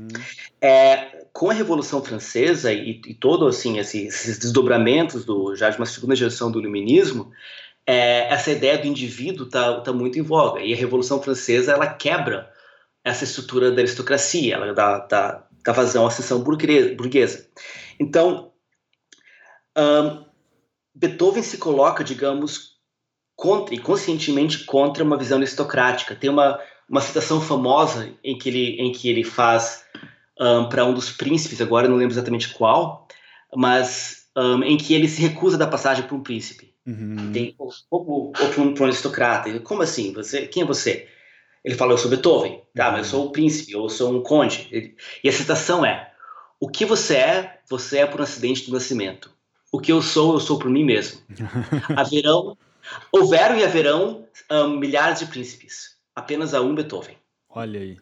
É, 0.61 1.25
com 1.33 1.51
a 1.51 1.55
Revolução 1.55 2.03
Francesa 2.05 2.73
e, 2.73 3.01
e 3.07 3.15
todo 3.15 3.47
assim 3.47 3.79
esses, 3.79 4.15
esses, 4.15 4.39
desdobramentos 4.39 5.25
do 5.25 5.57
já 5.57 5.71
de 5.71 5.79
uma 5.79 5.87
segunda 5.87 6.15
geração 6.15 6.51
do 6.51 6.61
iluminismo, 6.61 7.33
é, 7.87 8.33
essa 8.33 8.51
ideia 8.51 8.79
do 8.79 8.87
indivíduo 8.87 9.47
está 9.47 9.81
tá 9.81 9.93
muito 9.93 10.19
em 10.19 10.23
voga 10.23 10.61
e 10.61 10.73
a 10.73 10.77
Revolução 10.77 11.23
Francesa 11.23 11.73
ela 11.73 11.87
quebra 11.87 12.51
essa 13.05 13.25
estrutura 13.25 13.73
da 13.73 13.81
aristocracia, 13.81 14.55
ela 14.55 14.73
dá, 14.73 14.99
dá, 14.99 15.47
dá 15.65 15.73
vazão 15.73 16.07
à 16.07 16.11
seção 16.11 16.43
burguesa. 16.43 17.49
Então, 17.99 18.53
um, 19.77 20.25
Beethoven 20.95 21.43
se 21.43 21.59
coloca, 21.59 22.05
digamos, 22.05 22.73
contra 23.35 23.75
e 23.75 23.79
conscientemente 23.79 24.65
contra 24.65 25.03
uma 25.03 25.17
visão 25.17 25.39
aristocrática. 25.39 26.15
Tem 26.15 26.31
uma, 26.31 26.61
uma 26.89 27.01
citação 27.01 27.41
famosa 27.41 28.13
em 28.23 28.37
que 28.37 28.49
ele, 28.49 28.81
em 28.81 28.93
que 28.93 29.09
ele 29.09 29.25
faz 29.25 29.85
um, 30.39 30.69
para 30.69 30.85
um 30.85 30.95
dos 30.95 31.11
príncipes, 31.11 31.61
agora 31.61 31.89
não 31.89 31.97
lembro 31.97 32.15
exatamente 32.15 32.51
qual, 32.51 33.07
mas 33.55 34.29
um, 34.37 34.63
em 34.63 34.77
que 34.77 34.95
ele 34.95 35.09
se 35.09 35.23
recusa 35.23 35.57
da 35.57 35.67
passagem 35.67 36.05
para 36.05 36.17
um 36.17 36.23
príncipe. 36.23 36.73
Uhum. 36.87 37.31
Tem, 37.33 37.55
ou, 37.59 37.71
ou, 37.91 38.27
ou 38.27 38.33
para 38.33 38.61
um, 38.61 38.75
um, 38.79 38.85
aristocrata. 38.85 39.59
Como 39.61 39.83
assim? 39.83 40.13
Você, 40.13 40.47
quem 40.47 40.63
é 40.63 40.67
você? 40.67 41.09
Ele 41.65 41.75
fala, 41.77 41.93
eu 41.93 41.99
sou 41.99 42.11
Beethoven. 42.11 42.61
Tá, 42.75 42.91
mas 42.91 43.07
eu 43.07 43.11
sou 43.11 43.27
o 43.27 43.31
príncipe, 43.31 43.73
eu 43.73 43.89
sou 43.89 44.13
um 44.13 44.23
conde. 44.23 44.69
Ele, 44.71 44.97
e 45.23 45.29
a 45.29 45.33
citação 45.33 45.85
é, 45.85 46.13
o 46.59 46.69
que 46.69 46.85
você 46.85 47.17
é, 47.17 47.59
você 47.69 47.99
é 47.99 48.07
por 48.07 48.21
um 48.21 48.25
acidente 48.25 48.67
do 48.67 48.73
nascimento. 48.73 49.31
O 49.73 49.81
que 49.81 49.91
eu 49.93 50.03
sou, 50.03 50.35
eu 50.35 50.41
sou 50.41 50.59
por 50.59 50.71
mim 50.71 50.85
mesmo. 50.85 51.21
haverão, 51.97 52.57
houveram 53.11 53.57
e 53.57 53.65
haverão 53.65 54.27
um, 54.51 54.69
milhares 54.77 55.19
de 55.19 55.27
príncipes. 55.27 55.97
Apenas 56.15 56.55
há 56.55 56.61
um 56.61 56.75
Beethoven. 56.75 57.17
Olha 57.49 57.81
aí. 57.81 57.97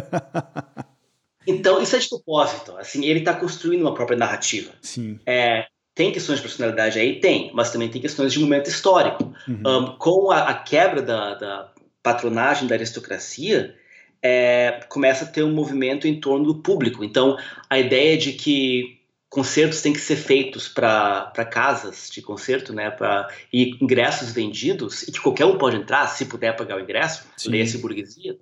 então, 1.46 1.80
isso 1.82 1.96
é 1.96 1.98
de 1.98 2.08
propósito. 2.08 2.76
Assim, 2.76 3.04
ele 3.04 3.20
está 3.20 3.34
construindo 3.34 3.82
uma 3.82 3.94
própria 3.94 4.16
narrativa. 4.16 4.72
Sim. 4.80 5.18
É, 5.26 5.66
tem 5.94 6.12
questões 6.12 6.38
de 6.38 6.42
personalidade 6.42 6.98
aí? 6.98 7.20
Tem, 7.20 7.50
mas 7.54 7.70
também 7.70 7.88
tem 7.88 8.00
questões 8.00 8.32
de 8.32 8.38
momento 8.38 8.68
histórico. 8.68 9.32
Uhum. 9.48 9.62
Um, 9.66 9.96
com 9.96 10.30
a, 10.30 10.50
a 10.50 10.54
quebra 10.54 11.02
da, 11.02 11.34
da, 11.34 11.72
patronagem 12.06 12.68
da 12.68 12.76
aristocracia, 12.76 13.74
é, 14.22 14.78
começa 14.88 15.24
a 15.24 15.28
ter 15.28 15.42
um 15.42 15.52
movimento 15.52 16.06
em 16.06 16.20
torno 16.20 16.46
do 16.46 16.62
público. 16.62 17.02
Então, 17.02 17.36
a 17.68 17.80
ideia 17.80 18.16
de 18.16 18.32
que 18.32 19.00
concertos 19.28 19.82
têm 19.82 19.92
que 19.92 19.98
ser 19.98 20.14
feitos 20.14 20.68
para 20.68 21.32
casas 21.50 22.08
de 22.08 22.22
concerto, 22.22 22.72
né, 22.72 22.92
para 22.92 23.28
e 23.52 23.76
ingressos 23.82 24.30
vendidos 24.30 25.02
e 25.02 25.10
que 25.10 25.20
qualquer 25.20 25.46
um 25.46 25.58
pode 25.58 25.78
entrar 25.78 26.06
se 26.06 26.26
puder 26.26 26.54
pagar 26.54 26.76
o 26.76 26.80
ingresso, 26.80 27.26
leia-se 27.44 27.78
burguesia, 27.78 28.38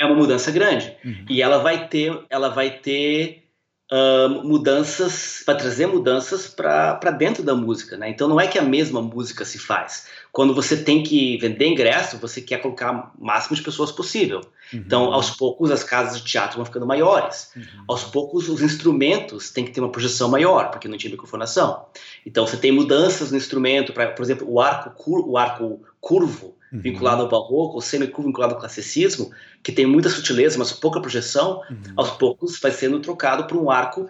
é 0.00 0.04
uma 0.04 0.16
mudança 0.16 0.50
grande. 0.50 0.92
Uhum. 1.04 1.26
E 1.30 1.40
ela 1.40 1.58
vai 1.58 1.86
ter, 1.88 2.12
ela 2.28 2.48
vai 2.48 2.70
ter 2.80 3.44
uh, 3.92 4.46
mudanças, 4.46 5.42
para 5.44 5.54
trazer 5.54 5.86
mudanças 5.86 6.48
para 6.48 7.10
dentro 7.10 7.42
da 7.42 7.54
música, 7.54 7.96
né? 7.96 8.10
Então 8.10 8.28
não 8.28 8.40
é 8.40 8.46
que 8.46 8.58
a 8.58 8.62
mesma 8.62 9.00
música 9.00 9.44
se 9.44 9.58
faz. 9.58 10.06
Quando 10.32 10.54
você 10.54 10.76
tem 10.76 11.02
que 11.02 11.36
vender 11.38 11.66
ingresso, 11.66 12.18
você 12.18 12.40
quer 12.40 12.58
colocar 12.58 13.12
o 13.18 13.24
máximo 13.24 13.56
de 13.56 13.62
pessoas 13.62 13.92
possível. 13.92 14.40
Uhum. 14.72 14.80
Então, 14.80 15.12
aos 15.12 15.30
poucos, 15.30 15.70
as 15.70 15.84
casas 15.84 16.20
de 16.20 16.24
teatro 16.24 16.56
vão 16.56 16.64
ficando 16.64 16.86
maiores. 16.86 17.50
Uhum. 17.56 17.84
Aos 17.88 18.04
poucos, 18.04 18.48
os 18.48 18.60
instrumentos 18.60 19.50
têm 19.50 19.64
que 19.64 19.70
ter 19.70 19.80
uma 19.80 19.90
projeção 19.90 20.28
maior, 20.28 20.70
porque 20.70 20.88
não 20.88 20.96
tinha 20.96 21.10
microfonação. 21.10 21.86
Então, 22.24 22.46
você 22.46 22.56
tem 22.56 22.72
mudanças 22.72 23.30
no 23.30 23.36
instrumento, 23.36 23.92
pra, 23.92 24.08
por 24.08 24.22
exemplo, 24.22 24.50
o 24.50 24.60
arco, 24.60 24.90
cur, 24.90 25.28
o 25.28 25.36
arco 25.36 25.80
curvo 26.00 26.56
uhum. 26.72 26.80
vinculado 26.80 27.22
ao 27.22 27.28
barroco, 27.28 27.78
o 27.78 27.82
semicurvo 27.82 28.28
vinculado 28.28 28.54
ao 28.54 28.60
classicismo, 28.60 29.30
que 29.62 29.72
tem 29.72 29.86
muita 29.86 30.08
sutileza, 30.08 30.58
mas 30.58 30.72
pouca 30.72 31.00
projeção, 31.00 31.62
uhum. 31.70 31.92
aos 31.96 32.10
poucos 32.10 32.58
vai 32.60 32.70
sendo 32.70 33.00
trocado 33.00 33.44
por 33.44 33.56
um 33.56 33.70
arco 33.70 34.08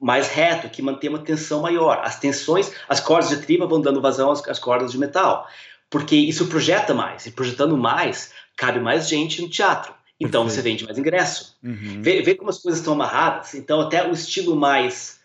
mais 0.00 0.28
reto, 0.28 0.68
que 0.68 0.82
mantém 0.82 1.08
uma 1.08 1.20
tensão 1.20 1.62
maior. 1.62 2.00
As 2.04 2.18
tensões, 2.18 2.70
as 2.88 3.00
cordas 3.00 3.30
de 3.30 3.38
tripa 3.38 3.66
vão 3.66 3.80
dando 3.80 4.00
vazão 4.00 4.30
às, 4.30 4.46
às 4.46 4.58
cordas 4.58 4.92
de 4.92 4.98
metal, 4.98 5.46
porque 5.88 6.14
isso 6.14 6.46
projeta 6.46 6.94
mais, 6.94 7.26
e 7.26 7.30
projetando 7.32 7.76
mais, 7.76 8.32
cabe 8.60 8.78
mais 8.78 9.08
gente 9.08 9.40
no 9.40 9.48
teatro. 9.48 9.94
Então 10.20 10.44
Perfeito. 10.44 10.62
você 10.62 10.70
vende 10.70 10.84
mais 10.84 10.98
ingresso. 10.98 11.56
Uhum. 11.64 12.02
Vê, 12.02 12.20
vê 12.20 12.34
como 12.34 12.50
as 12.50 12.58
coisas 12.58 12.78
estão 12.78 12.92
amarradas. 12.92 13.54
Então, 13.54 13.80
até 13.80 14.06
o 14.06 14.12
estilo 14.12 14.54
mais, 14.54 15.18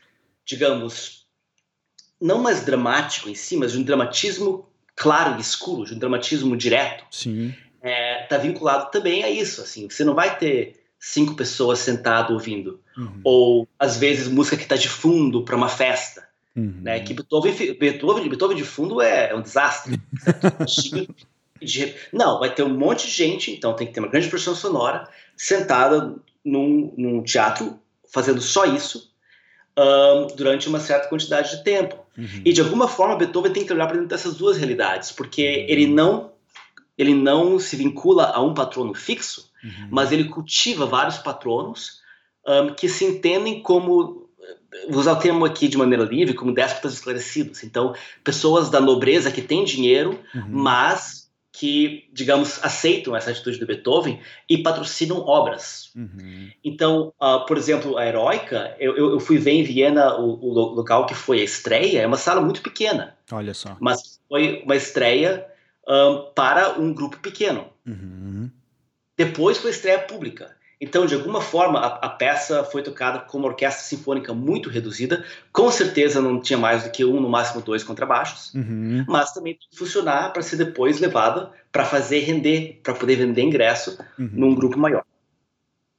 digamos, 0.45 1.25
não 2.19 2.41
mais 2.41 2.63
dramático 2.63 3.27
em 3.27 3.35
si, 3.35 3.57
mas 3.57 3.73
de 3.73 3.79
um 3.79 3.83
dramatismo 3.83 4.69
claro 4.95 5.37
e 5.37 5.41
escuro, 5.41 5.85
de 5.85 5.93
um 5.93 5.99
dramatismo 5.99 6.55
direto, 6.55 7.03
Sim. 7.11 7.53
É, 7.81 8.23
tá 8.23 8.37
vinculado 8.37 8.89
também 8.89 9.25
a 9.25 9.29
isso. 9.29 9.61
Assim, 9.61 9.89
você 9.89 10.05
não 10.05 10.15
vai 10.15 10.37
ter 10.37 10.81
cinco 10.97 11.35
pessoas 11.35 11.79
sentado 11.79 12.33
ouvindo, 12.33 12.79
uhum. 12.97 13.19
ou 13.21 13.67
às 13.77 13.97
vezes 13.97 14.29
música 14.29 14.55
que 14.55 14.63
está 14.63 14.77
de 14.77 14.87
fundo 14.87 15.43
para 15.43 15.57
uma 15.57 15.67
festa, 15.67 16.25
uhum. 16.55 16.79
né? 16.81 17.01
Que 17.01 17.13
Beethoven, 17.13 17.53
Beethoven, 17.77 18.29
Beethoven 18.29 18.55
de 18.55 18.63
fundo 18.63 19.01
é, 19.01 19.31
é 19.31 19.35
um 19.35 19.41
desastre. 19.41 19.99
não, 22.11 22.39
vai 22.39 22.53
ter 22.53 22.63
um 22.63 22.77
monte 22.77 23.07
de 23.07 23.13
gente, 23.13 23.51
então 23.51 23.73
tem 23.73 23.87
que 23.87 23.93
ter 23.93 23.99
uma 23.99 24.09
grande 24.09 24.27
produção 24.27 24.55
sonora 24.55 25.07
sentada 25.35 26.15
num, 26.43 26.93
num 26.97 27.23
teatro 27.23 27.79
fazendo 28.11 28.41
só 28.41 28.65
isso 28.65 29.11
um, 29.77 30.27
durante 30.35 30.67
uma 30.69 30.79
certa 30.79 31.07
quantidade 31.07 31.57
de 31.57 31.63
tempo. 31.63 31.97
Uhum. 32.17 32.41
E 32.45 32.53
de 32.53 32.61
alguma 32.61 32.87
forma 32.87 33.17
Beethoven 33.17 33.51
tem 33.51 33.65
que 33.65 33.73
olhar 33.73 33.87
para 33.87 33.95
dentro 33.95 34.09
dessas 34.09 34.35
duas 34.35 34.57
realidades, 34.57 35.11
porque 35.11 35.41
uhum. 35.41 35.65
ele 35.67 35.87
não 35.87 36.35
ele 36.97 37.13
não 37.13 37.59
se 37.59 37.75
vincula 37.75 38.31
a 38.33 38.41
um 38.41 38.53
patrono 38.53 38.93
fixo, 38.93 39.51
uhum. 39.61 39.89
mas 39.91 40.13
ele 40.13 40.29
cultiva 40.29 40.85
vários 40.85 41.17
patronos 41.17 41.99
um, 42.47 42.73
que 42.73 42.87
se 42.87 43.03
entendem 43.03 43.61
como 43.61 44.29
vou 44.89 44.99
usar 44.99 45.13
o 45.13 45.19
termo 45.19 45.45
aqui 45.45 45.67
de 45.67 45.77
maneira 45.77 46.03
livre, 46.03 46.33
como 46.33 46.53
déspotas 46.53 46.93
esclarecidos. 46.93 47.63
Então, 47.63 47.93
pessoas 48.23 48.69
da 48.69 48.79
nobreza 48.79 49.31
que 49.31 49.41
têm 49.41 49.63
dinheiro, 49.63 50.19
uhum. 50.33 50.45
mas 50.47 51.24
que, 51.57 52.09
digamos, 52.11 52.61
aceitam 52.61 53.15
essa 53.15 53.31
atitude 53.31 53.59
do 53.59 53.65
Beethoven 53.65 54.19
e 54.49 54.57
patrocinam 54.57 55.19
obras. 55.19 55.89
Uhum. 55.95 56.49
Então, 56.61 57.13
uh, 57.21 57.45
por 57.45 57.57
exemplo, 57.57 57.97
a 57.97 58.05
Heroica, 58.05 58.75
eu, 58.77 58.97
eu, 58.97 59.19
fui 59.21 59.37
ver 59.37 59.51
em 59.51 59.63
Viena 59.63 60.19
o, 60.19 60.33
o, 60.33 60.49
local 60.51 61.05
que 61.05 61.15
foi 61.15 61.39
a 61.39 61.45
estreia, 61.45 62.01
é 62.01 62.07
uma 62.07 62.17
sala 62.17 62.41
muito 62.41 62.61
pequena. 62.61 63.15
Olha 63.31 63.53
só. 63.53 63.77
Mas 63.79 64.19
foi 64.27 64.63
uma 64.65 64.75
estreia 64.75 65.47
um, 65.87 66.29
para 66.35 66.77
um 66.77 66.93
grupo 66.93 67.19
pequeno. 67.19 67.69
Uhum. 67.87 68.51
Depois 69.15 69.57
foi 69.57 69.71
estreia 69.71 69.99
pública. 69.99 70.54
Então, 70.79 71.05
de 71.05 71.15
alguma 71.15 71.41
forma, 71.41 71.79
a, 71.79 72.05
a, 72.05 72.09
peça 72.09 72.63
foi 72.63 72.83
tocada 72.83 73.19
com 73.19 73.37
uma 73.37 73.47
orquestra 73.47 73.83
sinfônica 73.83 74.33
muito 74.33 74.69
reduzida. 74.69 75.23
Com 75.51 75.71
certeza 75.71 76.21
não 76.21 76.39
tinha 76.39 76.59
mais 76.59 76.83
do 76.83 76.91
que 76.91 77.05
um, 77.05 77.21
no 77.21 77.29
máximo 77.29 77.61
dois 77.61 77.83
contrabaixos. 77.83 78.53
Uhum. 78.53 79.05
Mas 79.07 79.31
também 79.31 79.57
funcionar 79.73 80.33
para 80.33 80.41
ser 80.41 80.57
depois 80.57 80.99
levada 80.99 81.51
para 81.71 81.85
fazer 81.85 82.19
render, 82.19 82.79
para 82.83 82.93
poder 82.93 83.15
vender 83.15 83.41
ingresso 83.41 83.97
uhum. 84.19 84.29
num 84.33 84.55
grupo 84.55 84.77
maior. 84.77 85.03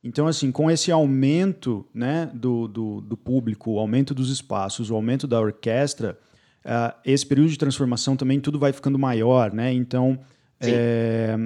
Então, 0.05 0.27
assim, 0.27 0.53
com 0.53 0.71
esse 0.71 0.93
aumento 0.93 1.85
né, 1.93 2.31
do, 2.33 2.69
do, 2.69 3.01
do 3.01 3.17
público, 3.17 3.73
o 3.73 3.79
aumento 3.79 4.15
dos 4.15 4.31
espaços, 4.31 4.91
o 4.91 4.95
aumento 4.95 5.27
da 5.27 5.41
orquestra, 5.41 6.19
uh, 6.65 6.95
esse 7.05 7.27
período 7.27 7.49
de 7.49 7.59
transformação 7.59 8.15
também 8.15 8.39
tudo 8.39 8.59
vai 8.59 8.73
ficando 8.73 8.99
maior, 8.99 9.53
né? 9.53 9.73
Então, 9.73 10.21
é, 10.61 11.37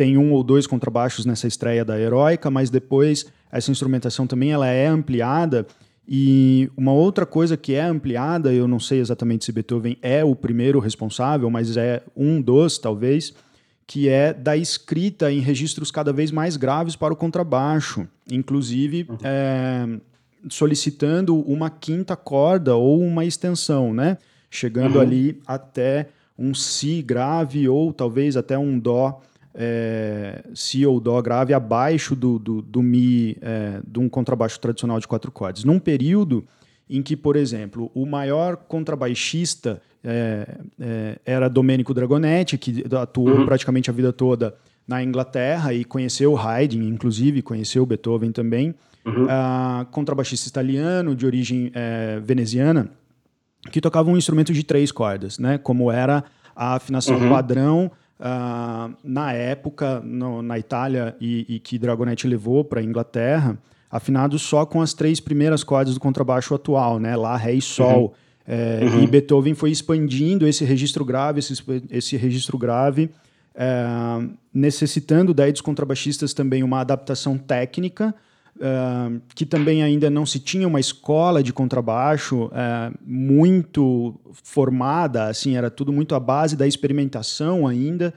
tem 0.00 0.16
um 0.16 0.32
ou 0.32 0.42
dois 0.42 0.66
contrabaixos 0.66 1.26
nessa 1.26 1.46
estreia 1.46 1.84
da 1.84 2.00
Heroica, 2.00 2.50
mas 2.50 2.70
depois 2.70 3.26
essa 3.52 3.70
instrumentação 3.70 4.26
também 4.26 4.50
ela 4.50 4.66
é 4.66 4.86
ampliada. 4.86 5.66
E 6.08 6.70
uma 6.74 6.90
outra 6.90 7.26
coisa 7.26 7.54
que 7.54 7.74
é 7.74 7.82
ampliada, 7.82 8.50
eu 8.50 8.66
não 8.66 8.80
sei 8.80 8.98
exatamente 8.98 9.44
se 9.44 9.52
Beethoven 9.52 9.98
é 10.00 10.24
o 10.24 10.34
primeiro 10.34 10.78
responsável, 10.78 11.50
mas 11.50 11.76
é 11.76 12.02
um 12.16 12.40
dos, 12.40 12.78
talvez, 12.78 13.34
que 13.86 14.08
é 14.08 14.32
da 14.32 14.56
escrita 14.56 15.30
em 15.30 15.40
registros 15.40 15.90
cada 15.90 16.14
vez 16.14 16.30
mais 16.30 16.56
graves 16.56 16.96
para 16.96 17.12
o 17.12 17.16
contrabaixo, 17.16 18.08
inclusive 18.32 19.04
uhum. 19.06 19.18
é, 19.22 19.86
solicitando 20.48 21.38
uma 21.40 21.68
quinta 21.68 22.16
corda 22.16 22.74
ou 22.74 23.02
uma 23.02 23.26
extensão, 23.26 23.92
né? 23.92 24.16
Chegando 24.50 24.94
uhum. 24.94 25.02
ali 25.02 25.42
até 25.46 26.08
um 26.38 26.54
si 26.54 27.02
grave 27.02 27.68
ou 27.68 27.92
talvez 27.92 28.34
até 28.34 28.56
um 28.56 28.78
dó 28.78 29.20
é, 29.54 30.44
si 30.54 30.84
ou 30.86 31.00
dó 31.00 31.20
grave 31.20 31.52
abaixo 31.52 32.14
do, 32.14 32.38
do, 32.38 32.62
do 32.62 32.82
mi 32.82 33.36
é, 33.40 33.80
de 33.86 33.98
um 33.98 34.08
contrabaixo 34.08 34.58
tradicional 34.60 34.98
de 35.00 35.08
quatro 35.08 35.30
cordas. 35.30 35.64
Num 35.64 35.78
período 35.78 36.44
em 36.88 37.02
que, 37.02 37.16
por 37.16 37.36
exemplo, 37.36 37.90
o 37.94 38.04
maior 38.04 38.56
contrabaixista 38.56 39.80
é, 40.02 40.58
é 40.80 41.18
era 41.24 41.48
Domenico 41.48 41.94
Dragonetti, 41.94 42.58
que 42.58 42.84
atuou 43.00 43.28
uhum. 43.28 43.46
praticamente 43.46 43.90
a 43.90 43.92
vida 43.92 44.12
toda 44.12 44.54
na 44.86 45.02
Inglaterra 45.02 45.72
e 45.72 45.84
conheceu 45.84 46.36
Haydn, 46.36 46.82
inclusive 46.82 47.42
conheceu 47.42 47.86
Beethoven 47.86 48.32
também, 48.32 48.74
uhum. 49.04 49.24
uh, 49.24 49.86
contrabaixista 49.92 50.48
italiano 50.48 51.14
de 51.14 51.24
origem 51.24 51.70
é, 51.74 52.18
veneziana, 52.20 52.90
que 53.70 53.80
tocava 53.80 54.10
um 54.10 54.16
instrumento 54.16 54.52
de 54.52 54.64
três 54.64 54.90
cordas, 54.90 55.38
né, 55.38 55.58
como 55.58 55.92
era 55.92 56.24
a 56.56 56.74
afinação 56.74 57.16
uhum. 57.18 57.28
padrão 57.28 57.90
uh, 58.20 58.94
na 59.02 59.32
época, 59.32 60.00
no, 60.00 60.42
na 60.42 60.58
Itália, 60.58 61.16
e, 61.20 61.46
e 61.48 61.58
que 61.58 61.78
Dragonetti 61.78 62.28
levou 62.28 62.64
para 62.64 62.80
a 62.80 62.82
Inglaterra, 62.82 63.58
afinados 63.90 64.42
só 64.42 64.64
com 64.64 64.80
as 64.80 64.94
três 64.94 65.18
primeiras 65.18 65.64
cordas 65.64 65.94
do 65.94 66.00
contrabaixo 66.00 66.54
atual, 66.54 67.00
né? 67.00 67.16
Lá, 67.16 67.36
Ré 67.36 67.54
e 67.54 67.62
Sol. 67.62 68.02
Uhum. 68.04 68.10
É, 68.46 68.80
uhum. 68.82 69.02
E 69.02 69.06
Beethoven 69.06 69.54
foi 69.54 69.70
expandindo 69.70 70.46
esse 70.46 70.64
registro 70.64 71.04
grave, 71.04 71.38
esse, 71.38 71.54
esse 71.90 72.16
registro 72.16 72.58
grave, 72.58 73.10
é, 73.54 73.84
necessitando 74.52 75.32
daí 75.32 75.52
dos 75.52 75.60
contrabaixistas 75.60 76.34
também 76.34 76.62
uma 76.62 76.80
adaptação 76.80 77.38
técnica, 77.38 78.14
é, 78.58 79.20
que 79.34 79.44
também 79.44 79.82
ainda 79.82 80.08
não 80.08 80.24
se 80.24 80.38
tinha 80.38 80.66
uma 80.66 80.80
escola 80.80 81.42
de 81.42 81.52
contrabaixo 81.52 82.50
é, 82.54 82.92
muito 83.04 84.18
formada, 84.42 85.26
assim, 85.26 85.56
era 85.56 85.70
tudo 85.70 85.92
muito 85.92 86.14
à 86.14 86.20
base 86.20 86.56
da 86.56 86.66
experimentação 86.66 87.66
ainda, 87.66 88.14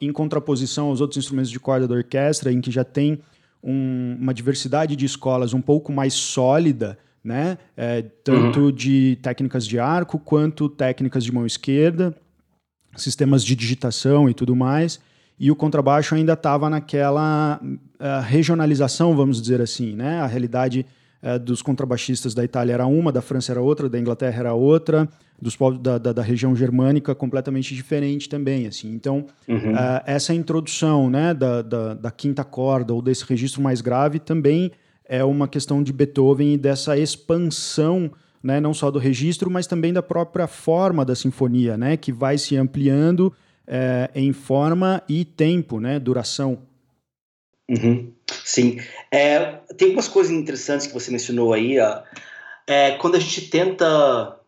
em 0.00 0.10
contraposição 0.12 0.88
aos 0.88 1.00
outros 1.00 1.18
instrumentos 1.18 1.48
de 1.48 1.60
corda 1.60 1.86
da 1.86 1.94
orquestra, 1.94 2.52
em 2.52 2.60
que 2.60 2.68
já 2.68 2.82
tem 2.82 3.20
um, 3.62 4.16
uma 4.20 4.34
diversidade 4.34 4.96
de 4.96 5.06
escolas 5.06 5.54
um 5.54 5.60
pouco 5.60 5.92
mais 5.92 6.14
sólida, 6.14 6.98
né? 7.22 7.56
É, 7.76 8.02
tanto 8.24 8.60
uhum. 8.60 8.72
de 8.72 9.16
técnicas 9.22 9.66
de 9.66 9.78
arco 9.78 10.18
quanto 10.18 10.68
técnicas 10.68 11.22
de 11.22 11.32
mão 11.32 11.46
esquerda, 11.46 12.14
sistemas 12.96 13.44
de 13.44 13.54
digitação 13.54 14.28
e 14.28 14.34
tudo 14.34 14.56
mais. 14.56 15.00
E 15.42 15.50
o 15.50 15.56
contrabaixo 15.56 16.14
ainda 16.14 16.34
estava 16.34 16.70
naquela 16.70 17.60
uh, 17.60 18.22
regionalização, 18.22 19.16
vamos 19.16 19.42
dizer 19.42 19.60
assim, 19.60 19.92
né? 19.96 20.20
A 20.20 20.26
realidade 20.28 20.86
uh, 21.20 21.36
dos 21.36 21.60
contrabaixistas 21.60 22.32
da 22.32 22.44
Itália 22.44 22.74
era 22.74 22.86
uma, 22.86 23.10
da 23.10 23.20
França 23.20 23.50
era 23.50 23.60
outra, 23.60 23.88
da 23.88 23.98
Inglaterra 23.98 24.38
era 24.38 24.54
outra, 24.54 25.08
dos 25.40 25.56
povos 25.56 25.80
da, 25.80 25.98
da, 25.98 26.12
da 26.12 26.22
região 26.22 26.54
germânica 26.54 27.12
completamente 27.12 27.74
diferente 27.74 28.28
também, 28.28 28.68
assim. 28.68 28.94
Então, 28.94 29.26
uhum. 29.48 29.72
uh, 29.72 30.00
essa 30.06 30.32
introdução, 30.32 31.10
né, 31.10 31.34
da, 31.34 31.60
da, 31.60 31.94
da 31.94 32.10
quinta 32.12 32.44
corda 32.44 32.94
ou 32.94 33.02
desse 33.02 33.24
registro 33.28 33.60
mais 33.60 33.80
grave 33.80 34.20
também 34.20 34.70
é 35.04 35.24
uma 35.24 35.48
questão 35.48 35.82
de 35.82 35.92
Beethoven 35.92 36.54
e 36.54 36.56
dessa 36.56 36.96
expansão, 36.96 38.12
né, 38.40 38.60
não 38.60 38.72
só 38.72 38.92
do 38.92 39.00
registro, 39.00 39.50
mas 39.50 39.66
também 39.66 39.92
da 39.92 40.04
própria 40.04 40.46
forma 40.46 41.04
da 41.04 41.16
sinfonia, 41.16 41.76
né, 41.76 41.96
que 41.96 42.12
vai 42.12 42.38
se 42.38 42.56
ampliando 42.56 43.32
é, 43.66 44.10
em 44.14 44.32
forma 44.32 45.02
e 45.08 45.24
tempo, 45.24 45.80
né, 45.80 45.98
duração. 45.98 46.62
Uhum. 47.68 48.12
Sim. 48.44 48.80
É, 49.10 49.60
tem 49.76 49.88
algumas 49.88 50.08
coisas 50.08 50.32
interessantes 50.32 50.86
que 50.86 50.94
você 50.94 51.10
mencionou 51.10 51.52
aí. 51.52 51.78
Ó. 51.78 52.02
É, 52.66 52.92
quando 52.92 53.16
a 53.16 53.20
gente 53.20 53.48
tenta 53.48 54.38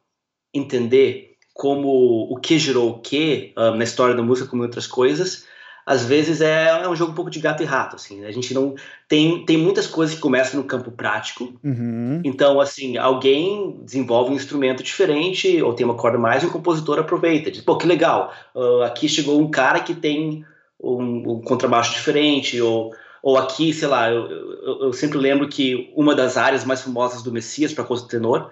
entender 0.53 1.37
como 1.53 1.89
o 2.31 2.37
que 2.37 2.59
gerou 2.59 2.91
o 2.91 2.99
que 2.99 3.53
uh, 3.57 3.77
na 3.77 3.85
história 3.85 4.15
da 4.15 4.23
música, 4.23 4.49
como 4.49 4.63
outras 4.63 4.87
coisas, 4.87 5.47
às 5.87 6.05
vezes 6.05 6.41
é, 6.41 6.83
é, 6.83 6.89
um 6.89 6.97
jogo 6.97 7.13
um 7.13 7.15
pouco 7.15 7.31
de 7.31 7.41
gato 7.41 7.63
e 7.63 7.67
rato, 7.67 7.97
assim. 7.97 8.21
Né? 8.21 8.29
A 8.29 8.33
gente 8.33 8.55
não 8.55 8.75
tem 9.09 9.45
tem 9.45 9.59
muitas 9.59 9.87
coisas 9.87 10.15
que 10.15 10.21
começam 10.21 10.61
no 10.61 10.67
campo 10.67 10.91
prático. 10.91 11.53
Uhum. 11.63 12.21
Então, 12.25 12.61
assim, 12.61 12.97
alguém 12.97 13.81
desenvolve 13.85 14.33
um 14.33 14.37
instrumento 14.37 14.83
diferente 14.83 15.61
ou 15.63 15.75
tem 15.75 15.85
uma 15.85 15.97
corda 15.97 16.19
mais 16.19 16.43
e 16.43 16.47
o 16.47 16.51
compositor 16.51 16.99
aproveita, 16.99 17.51
diz, 17.51 17.61
pô, 17.61 17.77
que 17.77 17.87
legal. 17.87 18.33
Uh, 18.55 18.83
aqui 18.83 19.09
chegou 19.09 19.41
um 19.41 19.51
cara 19.51 19.81
que 19.81 19.95
tem 19.95 20.45
um, 20.81 21.33
um, 21.33 21.41
contrabaixo 21.43 21.93
diferente 21.93 22.61
ou 22.61 22.93
ou 23.23 23.39
aqui, 23.39 23.73
sei 23.73 23.89
lá, 23.89 24.11
eu, 24.11 24.31
eu, 24.31 24.81
eu, 24.83 24.93
sempre 24.93 25.17
lembro 25.17 25.49
que 25.49 25.91
uma 25.97 26.15
das 26.15 26.37
áreas 26.37 26.63
mais 26.63 26.83
famosas 26.83 27.23
do 27.23 27.33
Messias 27.33 27.73
para 27.73 27.87
tenor 28.07 28.51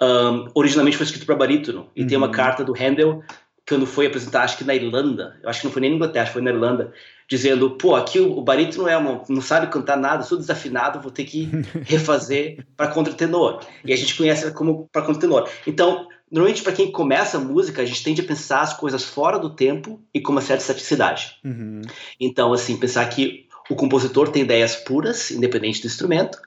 um, 0.00 0.48
originalmente 0.54 0.96
foi 0.96 1.04
escrito 1.04 1.26
para 1.26 1.36
barítono 1.36 1.88
e 1.94 2.02
uhum. 2.02 2.08
tem 2.08 2.16
uma 2.16 2.26
uhum. 2.26 2.32
carta 2.32 2.64
do 2.64 2.72
Handel 2.72 3.22
quando 3.68 3.86
foi 3.86 4.06
apresentar, 4.06 4.42
acho 4.42 4.58
que 4.58 4.64
na 4.64 4.74
Irlanda, 4.74 5.38
eu 5.42 5.48
acho 5.48 5.60
que 5.60 5.66
não 5.66 5.72
foi 5.72 5.80
nem 5.80 5.90
na 5.90 5.96
Inglaterra, 5.96 6.26
foi 6.26 6.42
na 6.42 6.50
Irlanda, 6.50 6.92
dizendo, 7.28 7.70
pô, 7.70 7.94
aqui 7.96 8.20
o, 8.20 8.38
o 8.38 8.42
barítono 8.42 8.86
é 8.86 8.96
uma, 8.96 9.22
não 9.28 9.40
sabe 9.40 9.72
cantar 9.72 9.96
nada, 9.96 10.22
sou 10.22 10.36
desafinado, 10.36 11.00
vou 11.00 11.10
ter 11.10 11.24
que 11.24 11.48
refazer 11.84 12.64
para 12.76 12.88
contratenor. 12.88 13.60
E 13.84 13.92
a 13.92 13.96
gente 13.96 14.14
conhece 14.14 14.50
como 14.52 14.88
para 14.92 15.02
contratenor. 15.02 15.48
Então, 15.66 16.06
normalmente 16.30 16.62
para 16.62 16.72
quem 16.72 16.92
começa 16.92 17.38
a 17.38 17.40
música, 17.40 17.80
a 17.80 17.86
gente 17.86 18.02
tende 18.02 18.20
a 18.20 18.24
pensar 18.24 18.60
as 18.60 18.74
coisas 18.74 19.02
fora 19.02 19.38
do 19.38 19.50
tempo 19.50 20.00
e 20.12 20.20
com 20.20 20.32
uma 20.32 20.42
certa 20.42 20.62
estaticidade. 20.62 21.36
Uhum. 21.42 21.80
Então, 22.20 22.52
assim, 22.52 22.76
pensar 22.76 23.08
que 23.08 23.46
o 23.70 23.74
compositor 23.74 24.28
tem 24.28 24.42
ideias 24.42 24.76
puras, 24.76 25.30
independente 25.30 25.80
do 25.80 25.86
instrumento, 25.86 26.38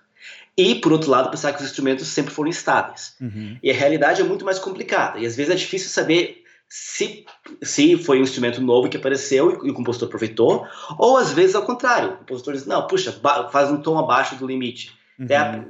e, 0.56 0.76
por 0.76 0.91
outro 0.91 1.10
lado, 1.10 1.30
pensar 1.30 1.54
que 1.54 1.62
os 1.62 1.68
instrumentos 1.68 2.08
sempre 2.08 2.34
foram 2.34 2.50
estáveis. 2.50 3.15
Uhum. 3.22 3.58
E 3.62 3.72
a 3.72 3.74
realidade 3.74 4.22
é 4.22 4.24
muito 4.24 4.44
mais 4.44 4.58
complicada. 4.58 5.20
E 5.20 5.26
às 5.26 5.36
vezes 5.36 5.52
é 5.52 5.56
difícil 5.56 5.89
saber 5.89 6.44
se, 6.69 7.25
se 7.62 7.97
foi 7.97 8.19
um 8.19 8.23
instrumento 8.23 8.62
novo 8.62 8.89
que 8.89 8.97
apareceu 8.97 9.63
e, 9.63 9.67
e, 9.67 9.71
o 9.71 9.73
compositor 9.73 10.08
aproveitou, 10.08 10.67
ou 10.97 11.17
às 11.17 11.32
vezes 11.32 11.56
ao 11.56 11.65
contrário, 11.65 12.13
o 12.13 12.17
compositor 12.17 12.53
diz, 12.53 12.65
não, 12.65 12.86
puxa, 12.88 13.12
faz 13.51 13.71
um 13.71 13.82
tom 13.82 13.97
abaixo 13.97 14.36
do 14.36 14.45
limite. 14.45 14.93
Uhum. 15.17 15.25
Até, 15.25 15.65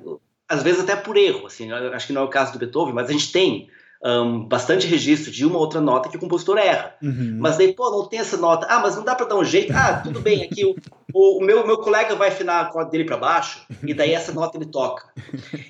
às 0.50 0.64
vezes 0.64 0.82
até 0.82 0.96
por 0.96 1.18
erro, 1.18 1.46
assim, 1.46 1.72
acho 1.72 2.08
que 2.08 2.14
não 2.14 2.22
é 2.24 2.26
o 2.26 2.30
caso 2.30 2.54
do 2.54 2.60
Beethoven, 2.60 2.94
mas 2.94 3.10
a 3.10 3.14
gente 3.14 3.32
tem 3.32 3.70
um, 4.04 4.46
bastante 4.46 4.88
registro 4.88 5.32
de 5.32 5.46
uma 5.46 5.58
outra 5.58 5.82
nota 5.82 6.10
que 6.10 6.18
o 6.18 6.20
compositor 6.20 6.58
erra. 6.58 6.96
Uhum. 7.02 7.38
Mas 7.40 7.58
daí, 7.58 7.74
pô, 7.74 7.90
não 7.90 8.08
tem 8.08 8.20
essa 8.20 8.38
nota. 8.38 8.68
Ah, 8.70 8.80
mas 8.80 8.96
não 8.96 9.04
dá 9.04 9.16
para 9.16 9.26
dar 9.26 9.38
um 9.38 9.44
jeito. 9.44 9.74
Ah, 9.74 10.02
tudo 10.04 10.20
bem, 10.20 10.44
aqui 10.44 10.66
o, 10.66 10.76
o, 11.14 11.40
o 11.40 11.46
meu, 11.46 11.66
meu 11.66 11.78
colega 11.78 12.16
vai 12.16 12.30
afinar 12.30 12.62
a 12.62 12.66
corda 12.66 12.92
dele 12.92 13.06
para 13.06 13.18
baixo 13.18 13.66
e 13.84 13.94
daí 13.94 14.14
essa 14.14 14.32
nota 14.32 14.58
ele 14.58 14.68
toca. 14.68 15.08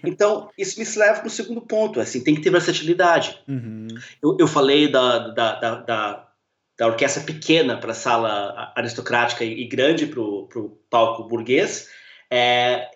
Então, 0.04 0.50
isso 0.58 0.80
me 0.80 0.86
leva 0.98 1.20
para 1.20 1.28
o 1.28 1.32
segundo 1.32 1.62
ponto, 1.62 2.00
assim, 2.00 2.24
tem 2.24 2.36
que 2.36 2.42
ter 2.42 2.50
versatilidade. 2.50 3.40
Uhum. 3.48 3.88
Eu, 4.22 4.38
eu 4.40 4.48
falei 4.48 4.92
da, 4.92 5.30
da, 5.30 5.60
da, 5.60 5.76
da 5.76 6.28
da 6.78 6.86
orquestra 6.86 7.24
pequena 7.24 7.76
para 7.76 7.92
a 7.92 7.96
sala 7.96 8.72
aristocrática 8.76 9.44
e 9.44 9.68
grande 9.68 10.06
para 10.06 10.22
o 10.22 10.78
palco 10.92 11.24
burguês, 11.24 11.90
é, 12.30 12.88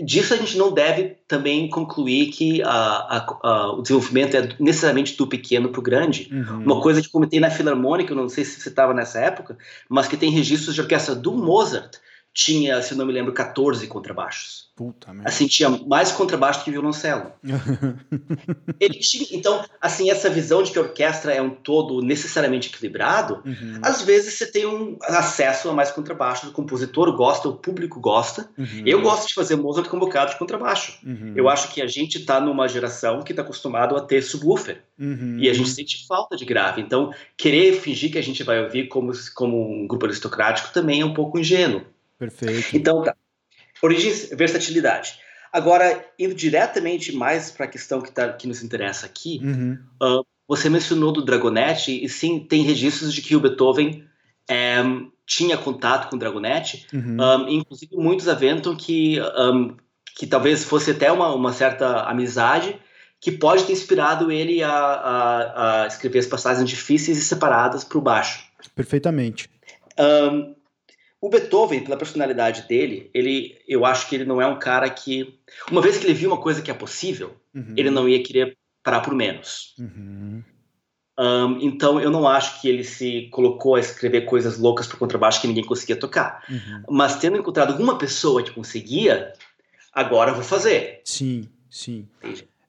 disso 0.00 0.34
a 0.34 0.36
gente 0.36 0.56
não 0.56 0.72
deve 0.72 1.16
também 1.26 1.68
concluir 1.68 2.26
que 2.26 2.62
a, 2.62 2.68
a, 2.68 3.38
a, 3.42 3.72
o 3.72 3.82
desenvolvimento 3.82 4.36
é 4.36 4.48
necessariamente 4.58 5.16
do 5.16 5.26
pequeno 5.26 5.68
para 5.68 5.80
o 5.80 5.82
grande. 5.82 6.28
Uhum. 6.32 6.62
Uma 6.62 6.80
coisa 6.80 7.00
que 7.00 7.08
comentei 7.08 7.40
na 7.40 7.50
Filarmônica, 7.50 8.12
eu 8.12 8.16
não 8.16 8.28
sei 8.28 8.44
se 8.44 8.60
você 8.60 8.68
estava 8.68 8.94
nessa 8.94 9.20
época, 9.20 9.56
mas 9.88 10.08
que 10.08 10.16
tem 10.16 10.30
registros 10.30 10.74
de 10.74 10.80
orquestra 10.80 11.14
do 11.14 11.32
Mozart, 11.32 11.96
tinha, 12.38 12.80
se 12.80 12.94
não 12.94 13.04
me 13.04 13.12
lembro, 13.12 13.32
14 13.32 13.84
contrabaixos. 13.88 14.68
Puta 14.76 15.12
merda. 15.12 15.28
Assim, 15.28 15.48
tinha 15.48 15.68
mais 15.70 16.12
contrabaixo 16.12 16.62
que 16.62 16.70
violoncelo. 16.70 17.32
Ele 18.78 18.94
tinha, 19.00 19.26
então, 19.32 19.64
assim, 19.80 20.08
essa 20.08 20.30
visão 20.30 20.62
de 20.62 20.70
que 20.70 20.78
a 20.78 20.82
orquestra 20.82 21.34
é 21.34 21.42
um 21.42 21.50
todo 21.50 22.00
necessariamente 22.00 22.68
equilibrado, 22.68 23.42
uhum. 23.44 23.80
às 23.82 24.02
vezes 24.02 24.34
você 24.34 24.46
tem 24.46 24.64
um 24.64 24.96
acesso 25.02 25.68
a 25.68 25.72
mais 25.72 25.90
contrabaixo, 25.90 26.46
o 26.46 26.52
compositor 26.52 27.12
gosta, 27.16 27.48
o 27.48 27.56
público 27.56 27.98
gosta. 27.98 28.48
Uhum. 28.56 28.84
Eu 28.86 29.02
gosto 29.02 29.26
de 29.26 29.34
fazer 29.34 29.56
Mozart 29.56 29.88
com 29.88 29.98
bocado 29.98 30.30
de 30.30 30.38
contrabaixo. 30.38 30.96
Uhum. 31.04 31.32
Eu 31.34 31.48
acho 31.48 31.74
que 31.74 31.82
a 31.82 31.88
gente 31.88 32.18
está 32.18 32.40
numa 32.40 32.68
geração 32.68 33.22
que 33.22 33.32
está 33.32 33.42
acostumado 33.42 33.96
a 33.96 34.00
ter 34.00 34.22
subwoofer. 34.22 34.84
Uhum. 34.96 35.38
E 35.40 35.50
a 35.50 35.52
gente 35.52 35.70
sente 35.70 36.06
falta 36.06 36.36
de 36.36 36.44
grave. 36.44 36.80
Então, 36.80 37.12
querer 37.36 37.72
fingir 37.80 38.12
que 38.12 38.18
a 38.18 38.22
gente 38.22 38.44
vai 38.44 38.62
ouvir 38.62 38.86
como, 38.86 39.10
como 39.34 39.82
um 39.82 39.88
grupo 39.88 40.06
aristocrático 40.06 40.72
também 40.72 41.00
é 41.00 41.04
um 41.04 41.14
pouco 41.14 41.36
ingênuo. 41.36 41.82
Perfeito. 42.18 42.76
Então, 42.76 43.02
tá. 43.02 43.14
Origens, 43.82 44.30
versatilidade. 44.30 45.18
Agora, 45.52 46.04
indo 46.18 46.34
diretamente 46.34 47.12
mais 47.14 47.50
para 47.50 47.66
a 47.66 47.68
questão 47.68 48.00
que, 48.00 48.10
tá, 48.10 48.32
que 48.32 48.46
nos 48.46 48.62
interessa 48.62 49.06
aqui, 49.06 49.40
uhum. 49.42 49.78
uh, 50.02 50.26
você 50.46 50.68
mencionou 50.68 51.12
do 51.12 51.24
Dragonetti, 51.24 52.04
e 52.04 52.08
sim, 52.08 52.40
tem 52.40 52.62
registros 52.62 53.12
de 53.12 53.22
que 53.22 53.36
o 53.36 53.40
Beethoven 53.40 54.04
é, 54.48 54.76
tinha 55.26 55.58
contato 55.58 56.08
com 56.08 56.16
o 56.16 56.18
Dragonetti, 56.18 56.86
uhum. 56.92 57.16
um, 57.16 57.22
ah, 57.22 57.46
inclusive 57.48 57.94
muitos 57.96 58.28
aventam 58.28 58.74
que, 58.74 59.20
um, 59.20 59.76
que 60.16 60.26
talvez 60.26 60.64
fosse 60.64 60.90
até 60.90 61.12
uma, 61.12 61.34
uma 61.34 61.52
certa 61.52 62.02
amizade 62.04 62.78
que 63.20 63.32
pode 63.32 63.64
ter 63.64 63.72
inspirado 63.72 64.32
ele 64.32 64.62
a, 64.62 64.70
a, 64.70 65.82
a 65.82 65.86
escrever 65.86 66.20
as 66.20 66.26
passagens 66.26 66.68
difíceis 66.68 67.18
e 67.18 67.22
separadas 67.22 67.84
para 67.84 67.98
o 67.98 68.00
baixo. 68.00 68.44
Perfeitamente. 68.74 69.50
Um, 69.98 70.54
o 71.20 71.28
Beethoven, 71.28 71.80
pela 71.80 71.96
personalidade 71.96 72.66
dele, 72.68 73.10
ele, 73.12 73.58
eu 73.66 73.84
acho 73.84 74.08
que 74.08 74.14
ele 74.14 74.24
não 74.24 74.40
é 74.40 74.46
um 74.46 74.58
cara 74.58 74.88
que, 74.88 75.38
uma 75.70 75.80
vez 75.80 75.98
que 75.98 76.06
ele 76.06 76.14
viu 76.14 76.30
uma 76.30 76.40
coisa 76.40 76.62
que 76.62 76.70
é 76.70 76.74
possível, 76.74 77.34
uhum. 77.54 77.74
ele 77.76 77.90
não 77.90 78.08
ia 78.08 78.22
querer 78.22 78.56
parar 78.82 79.00
por 79.00 79.14
menos. 79.14 79.74
Uhum. 79.78 80.42
Um, 81.18 81.58
então, 81.60 82.00
eu 82.00 82.10
não 82.10 82.28
acho 82.28 82.60
que 82.60 82.68
ele 82.68 82.84
se 82.84 83.28
colocou 83.32 83.74
a 83.74 83.80
escrever 83.80 84.20
coisas 84.22 84.56
loucas 84.56 84.86
para 84.86 84.96
contrabaixo 84.96 85.40
que 85.40 85.48
ninguém 85.48 85.64
conseguia 85.64 85.96
tocar. 85.96 86.44
Uhum. 86.48 86.82
Mas 86.90 87.16
tendo 87.16 87.36
encontrado 87.36 87.72
alguma 87.72 87.98
pessoa 87.98 88.40
que 88.40 88.52
conseguia, 88.52 89.32
agora 89.92 90.30
eu 90.30 90.36
vou 90.36 90.44
fazer. 90.44 91.00
Sim, 91.04 91.48
sim. 91.68 92.06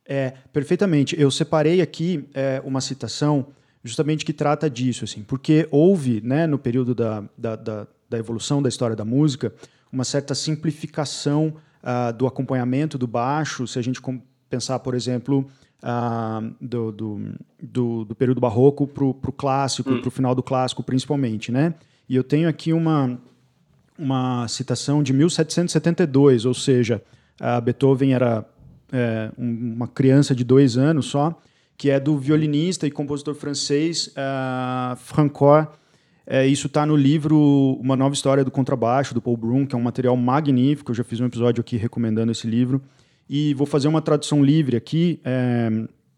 É, 0.03 0.33
perfeitamente. 0.51 1.19
Eu 1.21 1.29
separei 1.29 1.79
aqui 1.79 2.27
é, 2.33 2.59
uma 2.65 2.81
citação 2.81 3.45
justamente 3.83 4.25
que 4.25 4.33
trata 4.33 4.67
disso, 4.67 5.05
assim, 5.05 5.21
porque 5.21 5.67
houve, 5.69 6.19
né, 6.21 6.47
no 6.47 6.57
período 6.57 6.95
da, 6.95 7.23
da, 7.37 7.55
da 7.55 7.87
da 8.09 8.17
evolução 8.17 8.61
da 8.61 8.69
história 8.69 8.95
da 8.95 9.05
música, 9.05 9.53
uma 9.91 10.03
certa 10.03 10.33
simplificação 10.33 11.53
uh, 11.83 12.13
do 12.13 12.25
acompanhamento 12.27 12.97
do 12.97 13.07
baixo, 13.07 13.67
se 13.67 13.77
a 13.77 13.81
gente 13.81 14.01
pensar, 14.49 14.79
por 14.79 14.95
exemplo, 14.95 15.45
uh, 15.83 16.55
do, 16.59 16.91
do, 16.91 17.21
do, 17.61 18.05
do, 18.05 18.15
período 18.15 18.41
barroco 18.41 18.87
para 18.87 19.05
o 19.05 19.13
clássico, 19.13 19.91
hum. 19.91 20.01
para 20.01 20.07
o 20.07 20.11
final 20.11 20.33
do 20.33 20.43
clássico, 20.43 20.83
principalmente, 20.83 21.51
né? 21.51 21.73
E 22.07 22.15
eu 22.15 22.23
tenho 22.23 22.49
aqui 22.49 22.73
uma, 22.73 23.19
uma 23.97 24.47
citação 24.47 25.03
de 25.03 25.13
1772, 25.13 26.45
ou 26.45 26.55
seja, 26.55 27.03
Beethoven 27.63 28.13
era 28.13 28.43
é, 28.91 29.31
uma 29.37 29.87
criança 29.87 30.33
de 30.33 30.43
dois 30.43 30.77
anos 30.77 31.05
só, 31.05 31.37
que 31.77 31.89
é 31.89 31.99
do 31.99 32.17
violinista 32.17 32.85
e 32.87 32.91
compositor 32.91 33.35
francês 33.35 34.07
uh, 34.07 34.95
Francois. 34.97 35.67
É, 36.31 36.45
isso 36.45 36.67
está 36.67 36.85
no 36.85 36.95
livro 36.95 37.75
Uma 37.81 37.95
Nova 37.95 38.13
História 38.13 38.45
do 38.45 38.51
Contrabaixo, 38.51 39.15
do 39.15 39.21
Paul 39.21 39.35
Broom, 39.35 39.65
que 39.65 39.73
é 39.73 39.77
um 39.79 39.81
material 39.81 40.15
magnífico. 40.15 40.91
Eu 40.91 40.95
já 40.95 41.03
fiz 41.03 41.19
um 41.19 41.25
episódio 41.25 41.59
aqui 41.59 41.75
recomendando 41.75 42.31
esse 42.31 42.45
livro. 42.45 42.79
E 43.27 43.55
vou 43.55 43.65
fazer 43.65 43.87
uma 43.87 43.99
tradução 43.99 44.45
livre 44.45 44.77
aqui 44.77 45.19
é, 45.25 45.71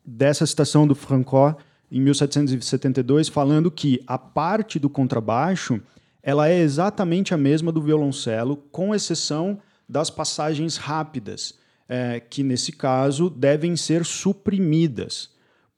dessa 0.06 0.46
citação 0.46 0.86
do 0.86 0.94
Francois, 0.96 1.56
em 1.90 2.02
1772, 2.02 3.30
falando 3.30 3.72
que 3.72 4.04
a 4.06 4.18
parte 4.18 4.78
do 4.78 4.90
contrabaixo 4.90 5.80
ela 6.22 6.50
é 6.50 6.60
exatamente 6.60 7.34
a 7.34 7.38
mesma 7.38 7.72
do 7.72 7.82
violoncelo, 7.82 8.58
com 8.70 8.94
exceção 8.94 9.60
das 9.88 10.10
passagens 10.10 10.76
rápidas, 10.76 11.58
é, 11.88 12.20
que 12.20 12.44
nesse 12.44 12.74
caso 12.74 13.30
devem 13.30 13.78
ser 13.78 14.04
suprimidas. 14.04 15.30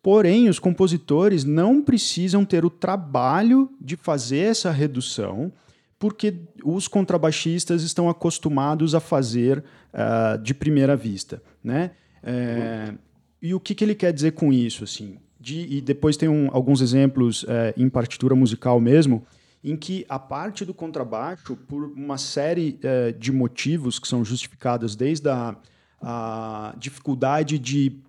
Porém, 0.03 0.49
os 0.49 0.59
compositores 0.59 1.45
não 1.45 1.81
precisam 1.81 2.43
ter 2.43 2.65
o 2.65 2.69
trabalho 2.69 3.71
de 3.79 3.95
fazer 3.95 4.39
essa 4.39 4.69
redução, 4.69 5.49
porque 5.97 6.35
os 6.61 6.89
contrabaixistas 6.89 7.83
estão 7.83 8.09
acostumados 8.09 8.93
a 8.93 8.99
fazer 8.99 9.63
uh, 9.93 10.37
de 10.43 10.53
primeira 10.53 10.97
vista, 10.97 11.41
né? 11.63 11.91
É, 12.21 12.93
e 13.41 13.53
o 13.53 13.59
que, 13.59 13.73
que 13.73 13.83
ele 13.83 13.95
quer 13.95 14.11
dizer 14.11 14.31
com 14.31 14.51
isso, 14.51 14.83
assim? 14.83 15.17
De, 15.39 15.77
e 15.77 15.79
depois 15.79 16.17
tem 16.17 16.27
um, 16.27 16.49
alguns 16.51 16.81
exemplos 16.81 17.45
é, 17.47 17.73
em 17.77 17.89
partitura 17.89 18.35
musical 18.35 18.81
mesmo, 18.81 19.25
em 19.63 19.77
que 19.77 20.05
a 20.09 20.19
parte 20.19 20.65
do 20.65 20.73
contrabaixo, 20.73 21.55
por 21.55 21.85
uma 21.85 22.17
série 22.17 22.77
é, 22.83 23.13
de 23.13 23.31
motivos 23.31 23.99
que 23.99 24.07
são 24.07 24.23
justificados 24.23 24.95
desde 24.95 25.29
a, 25.29 25.55
a 26.01 26.75
dificuldade 26.77 27.57
de, 27.57 28.01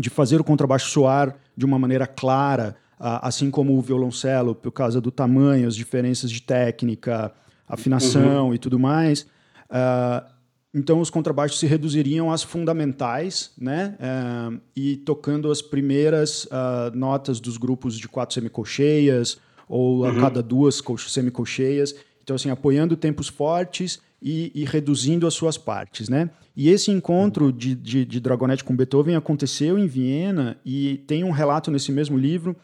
de 0.00 0.10
fazer 0.10 0.40
o 0.40 0.44
contrabaixo 0.44 0.90
soar 0.90 1.36
de 1.56 1.64
uma 1.64 1.78
maneira 1.78 2.06
clara, 2.06 2.76
assim 2.98 3.50
como 3.50 3.76
o 3.76 3.80
violoncelo, 3.80 4.54
por 4.54 4.72
causa 4.72 5.00
do 5.00 5.10
tamanho, 5.10 5.68
as 5.68 5.76
diferenças 5.76 6.30
de 6.30 6.40
técnica, 6.42 7.32
afinação 7.68 8.48
uhum. 8.48 8.54
e 8.54 8.58
tudo 8.58 8.78
mais. 8.78 9.22
Uh, 9.70 10.26
então, 10.72 11.00
os 11.00 11.10
contrabaixos 11.10 11.58
se 11.58 11.66
reduziriam 11.66 12.30
às 12.30 12.42
fundamentais, 12.42 13.52
né? 13.58 13.96
Uh, 13.98 14.60
e 14.74 14.96
tocando 14.96 15.50
as 15.50 15.60
primeiras 15.60 16.44
uh, 16.44 16.94
notas 16.94 17.40
dos 17.40 17.56
grupos 17.56 17.98
de 17.98 18.08
quatro 18.08 18.34
semicolcheias, 18.34 19.38
ou 19.68 20.04
a 20.04 20.10
uhum. 20.10 20.20
cada 20.20 20.42
duas 20.42 20.82
semicolcheias. 21.08 21.94
Então, 22.22 22.36
assim, 22.36 22.50
apoiando 22.50 22.96
tempos 22.96 23.28
fortes 23.28 24.00
e, 24.22 24.52
e, 24.54 24.64
reduzindo 24.64 25.26
as 25.26 25.34
suas 25.34 25.56
partes, 25.56 26.08
né? 26.08 26.30
E 26.54 26.68
esse 26.68 26.90
encontro 26.90 27.50
de, 27.52 27.74
de, 27.74 28.04
de 28.04 28.22
com 28.64 28.76
Beethoven 28.76 29.16
aconteceu 29.16 29.78
em 29.78 29.86
Viena 29.86 30.58
e 30.64 30.98
tem 31.06 31.24
um 31.24 31.30
relato 31.30 31.70
nesse 31.70 31.90
mesmo 31.90 32.18
livro 32.18 32.54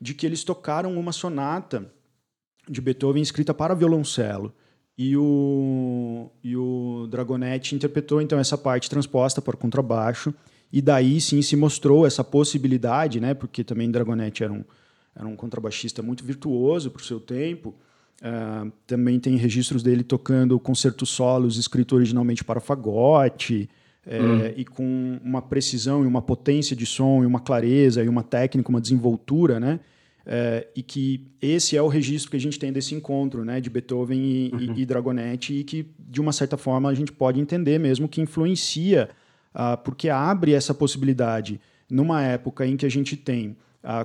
de 0.00 0.12
que 0.12 0.26
eles 0.26 0.44
tocaram 0.44 0.98
uma 0.98 1.12
sonata 1.12 1.90
de 2.68 2.80
Beethoven 2.80 3.22
escrita 3.22 3.54
para 3.54 3.74
violoncelo. 3.74 4.52
E 4.98 5.16
o, 5.16 6.30
e 6.42 6.56
o 6.56 7.06
Dragonetti 7.10 7.74
interpretou 7.74 8.20
então 8.20 8.38
essa 8.38 8.56
parte 8.56 8.88
transposta 8.88 9.42
para 9.42 9.56
contrabaixo, 9.56 10.34
e 10.72 10.80
daí 10.80 11.20
sim 11.20 11.42
se 11.42 11.54
mostrou 11.54 12.06
essa 12.06 12.24
possibilidade, 12.24 13.20
né, 13.20 13.34
porque 13.34 13.62
também 13.62 13.90
Dragonetti 13.90 14.42
era 14.42 14.52
um, 14.52 14.64
era 15.14 15.26
um 15.26 15.36
contrabaixista 15.36 16.02
muito 16.02 16.24
virtuoso 16.24 16.90
para 16.90 17.00
o 17.00 17.04
seu 17.04 17.20
tempo. 17.20 17.74
Uh, 18.22 18.72
também 18.86 19.20
tem 19.20 19.36
registros 19.36 19.82
dele 19.82 20.02
tocando 20.02 20.58
concertos 20.58 21.10
solos 21.10 21.58
escrito 21.58 21.94
originalmente 21.94 22.42
para 22.42 22.60
fagote, 22.60 23.68
é, 24.06 24.20
hum. 24.20 24.52
e 24.56 24.64
com 24.64 25.18
uma 25.22 25.42
precisão 25.42 26.04
e 26.04 26.06
uma 26.06 26.22
potência 26.22 26.76
de 26.76 26.86
som 26.86 27.24
e 27.24 27.26
uma 27.26 27.40
clareza 27.40 28.02
e 28.04 28.08
uma 28.08 28.22
técnica, 28.22 28.70
uma 28.70 28.80
desenvoltura, 28.80 29.58
né? 29.58 29.80
É, 30.24 30.66
e 30.74 30.82
que 30.82 31.26
esse 31.40 31.76
é 31.76 31.82
o 31.82 31.86
registro 31.86 32.30
que 32.30 32.36
a 32.36 32.40
gente 32.40 32.58
tem 32.58 32.72
desse 32.72 32.96
encontro, 32.96 33.44
né, 33.44 33.60
de 33.60 33.70
Beethoven 33.70 34.18
e, 34.18 34.50
uhum. 34.52 34.74
e, 34.74 34.80
e 34.80 34.86
Dragonetti, 34.86 35.54
e 35.54 35.62
que 35.62 35.86
de 36.00 36.20
uma 36.20 36.32
certa 36.32 36.56
forma 36.56 36.88
a 36.90 36.94
gente 36.94 37.12
pode 37.12 37.40
entender 37.40 37.78
mesmo 37.78 38.08
que 38.08 38.20
influencia, 38.20 39.08
uh, 39.54 39.80
porque 39.84 40.08
abre 40.08 40.52
essa 40.52 40.74
possibilidade 40.74 41.60
numa 41.88 42.24
época 42.24 42.66
em 42.66 42.76
que 42.76 42.84
a 42.84 42.88
gente 42.88 43.16
tem 43.16 43.56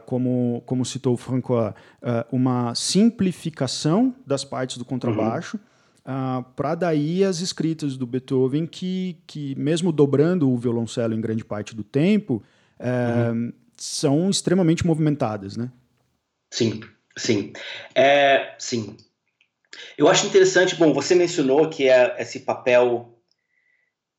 como, 0.05 0.61
como 0.65 0.85
citou 0.85 1.13
o 1.13 1.17
Francois, 1.17 1.73
uh, 2.01 2.25
uma 2.31 2.75
simplificação 2.75 4.15
das 4.25 4.43
partes 4.43 4.77
do 4.77 4.85
contrabaixo, 4.85 5.57
uhum 5.57 5.71
uh, 6.01 6.11
ah, 6.11 6.45
para 6.55 6.75
daí 6.75 7.23
as 7.23 7.39
escritas 7.39 7.97
do 7.97 8.05
Beethoven 8.05 8.65
que, 8.65 9.17
que 9.27 9.55
mesmo 9.55 9.91
dobrando 9.91 10.49
o 10.49 10.57
violoncelo 10.57 11.13
em 11.13 11.21
grande 11.21 11.43
parte 11.43 11.75
do 11.75 11.83
tempo, 11.83 12.43
uh, 12.79 13.31
uhum. 13.31 13.53
são 13.77 14.29
extremamente 14.29 14.85
movimentadas, 14.85 15.55
né? 15.55 15.71
Sim, 16.51 16.81
sim. 17.17 17.53
É, 17.95 18.55
sim. 18.57 18.97
Eu 19.97 20.07
acho 20.07 20.27
interessante, 20.27 20.75
bom, 20.75 20.93
você 20.93 21.15
mencionou 21.15 21.69
que 21.69 21.87
é 21.87 22.15
esse 22.19 22.41
papel, 22.41 23.17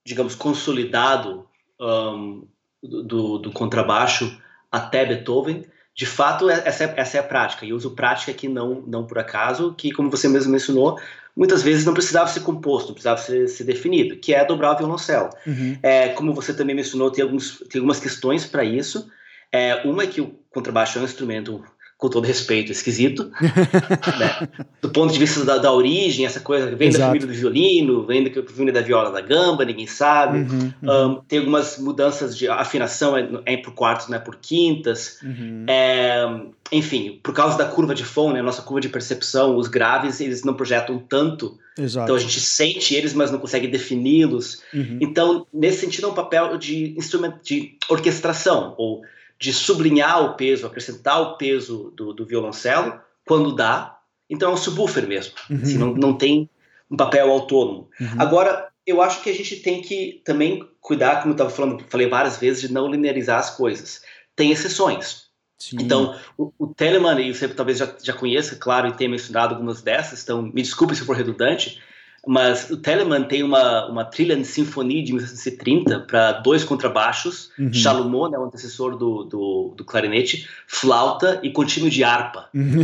digamos, 0.07 0.35
consolidado 0.35 1.47
um, 1.79 2.47
do, 2.83 3.39
do 3.39 3.53
contrabaixo 3.53 4.41
até 4.73 5.05
Beethoven, 5.05 5.67
de 5.95 6.07
fato, 6.07 6.49
é, 6.49 6.63
essa 6.65 6.85
é, 6.85 6.95
essa 6.97 7.17
é 7.19 7.21
a 7.21 7.25
prática. 7.25 7.67
E 7.67 7.73
uso 7.73 7.91
prática 7.91 8.31
aqui 8.33 8.49
não, 8.49 8.83
não 8.87 9.07
por 9.07 9.19
acaso, 9.19 9.75
que, 9.77 9.93
como 9.93 10.11
você 10.11 10.27
mesmo 10.29 10.51
mencionou, 10.51 10.99
muitas 11.37 11.63
vezes 11.63 11.85
não 11.85 11.93
precisava 11.93 12.29
ser 12.29 12.41
composto, 12.41 12.89
não 12.89 12.95
precisava 12.95 13.21
ser, 13.21 13.49
ser 13.49 13.65
definido, 13.65 14.17
que 14.17 14.35
é 14.35 14.45
dobrar 14.45 14.73
o 14.73 14.79
violoncelo. 14.79 15.29
Uhum. 15.47 15.79
É, 15.83 16.09
como 16.11 16.35
você 16.35 16.55
também 16.55 16.75
mencionou, 16.75 17.11
tem, 17.11 17.23
alguns, 17.23 17.59
tem 17.71 17.79
algumas 17.79 18.01
questões 18.01 18.47
para 18.47 18.65
isso. 18.65 19.11
É, 19.51 19.83
uma 19.85 20.05
é 20.05 20.07
que 20.07 20.21
o 20.21 20.35
contrabaixo 20.51 20.99
é 20.99 21.03
um 21.03 21.05
instrumento 21.05 21.63
com 22.03 22.09
todo 22.09 22.27
respeito, 22.27 22.73
esquisito. 22.73 23.31
né? 24.19 24.49
Do 24.81 24.91
ponto 24.91 25.13
de 25.13 25.19
vista 25.21 25.45
da, 25.45 25.59
da 25.59 25.73
origem, 25.73 26.27
essa 26.27 26.41
coisa 26.41 26.75
vem 26.75 26.89
Exato. 26.89 26.99
da 26.99 27.07
família 27.07 27.29
do 27.29 27.33
violino, 27.33 28.05
vem 28.05 28.25
da 28.25 28.43
família 28.43 28.73
da 28.73 28.81
viola 28.81 29.13
da 29.13 29.21
gamba, 29.21 29.65
ninguém 29.65 29.87
sabe. 29.87 30.39
Uhum, 30.39 30.73
uhum. 30.83 31.11
Um, 31.11 31.21
tem 31.29 31.39
algumas 31.39 31.79
mudanças 31.79 32.37
de 32.37 32.49
afinação, 32.49 33.17
é, 33.17 33.29
é 33.47 33.57
por 33.57 33.73
quartos, 33.73 34.09
não 34.09 34.17
é 34.17 34.21
por 34.21 34.35
quintas. 34.35 35.19
Uhum. 35.23 35.65
É, 35.69 36.41
enfim, 36.73 37.21
por 37.23 37.33
causa 37.33 37.57
da 37.57 37.67
curva 37.67 37.95
de 37.95 38.05
Fon, 38.05 38.33
né, 38.33 38.43
nossa 38.43 38.63
curva 38.63 38.81
de 38.81 38.89
percepção, 38.89 39.57
os 39.57 39.69
graves 39.69 40.21
eles 40.21 40.43
não 40.43 40.55
projetam 40.55 40.99
tanto. 40.99 41.57
Exato. 41.79 42.05
Então 42.05 42.17
a 42.17 42.19
gente 42.19 42.41
sente 42.41 42.97
eles, 42.97 43.15
mas 43.15 43.31
não 43.31 43.39
consegue 43.39 43.69
defini-los. 43.69 44.61
Uhum. 44.75 44.99
Então, 45.01 45.47
nesse 45.55 45.79
sentido, 45.79 46.09
é 46.09 46.11
um 46.11 46.15
papel 46.15 46.59
de 46.59 46.97
instrumento 46.99 47.39
de 47.45 47.77
orquestração 47.89 48.75
ou 48.77 49.03
de 49.43 49.53
sublinhar 49.53 50.25
o 50.25 50.35
peso, 50.35 50.65
acrescentar 50.65 51.21
o 51.21 51.37
peso 51.37 51.93
do, 51.97 52.13
do 52.13 52.25
violoncelo 52.25 53.01
quando 53.27 53.57
dá. 53.57 53.99
Então 54.31 54.53
é 54.53 54.55
um 54.55 54.57
subwoofer 54.57 55.05
mesmo. 55.09 55.35
Uhum. 55.51 55.61
Assim, 55.61 55.79
não, 55.79 55.95
não 55.95 56.17
tem 56.17 56.49
um 56.89 56.97
papel 56.97 57.29
autônomo. 57.29 57.91
Uhum. 58.01 58.07
Agora, 58.21 58.69
eu 58.87 59.03
acho 59.03 59.21
que 59.21 59.29
a 59.29 59.35
gente 59.35 59.57
tem 59.57 59.83
que 59.83 60.23
também 60.25 60.65
cuidar, 60.81 61.17
como 61.17 61.31
eu 61.31 61.33
estava 61.33 61.51
falando, 61.51 61.85
falei 61.89 62.09
várias 62.09 62.37
vezes, 62.37 62.61
de 62.63 62.73
não 62.73 62.89
linearizar 62.89 63.41
as 63.41 63.51
coisas. 63.51 64.03
Tem 64.37 64.53
exceções. 64.53 65.25
Sim. 65.59 65.79
Então, 65.81 66.17
o, 66.39 66.53
o 66.57 66.69
Telemann, 66.69 67.21
e 67.21 67.35
você 67.35 67.49
talvez 67.49 67.79
já, 67.79 67.93
já 68.01 68.13
conheça, 68.13 68.55
claro, 68.55 68.87
e 68.87 68.93
tenha 68.93 69.11
mencionado 69.11 69.55
algumas 69.55 69.83
dessas, 69.83 70.23
então 70.23 70.41
me 70.41 70.63
desculpe 70.63 70.95
se 70.95 71.05
for 71.05 71.17
redundante, 71.17 71.83
mas 72.27 72.71
o 72.71 72.77
Telemann 72.77 73.25
tem 73.25 73.43
uma, 73.43 73.89
uma 73.89 74.05
trilha 74.05 74.37
de 74.37 74.45
sinfonia 74.45 75.03
de 75.03 75.13
1930 75.13 76.01
para 76.01 76.33
dois 76.33 76.63
contrabaixos, 76.63 77.51
uhum. 77.59 77.73
Chalumeau, 77.73 78.31
né, 78.31 78.39
o 78.39 78.45
antecessor 78.45 78.97
do, 78.97 79.25
do, 79.25 79.75
do, 79.77 79.85
clarinete, 79.85 80.49
flauta 80.67 81.41
e 81.43 81.51
contínuo 81.51 81.91
de 81.91 82.05
harpa. 82.05 82.49
Uhum. 82.55 82.83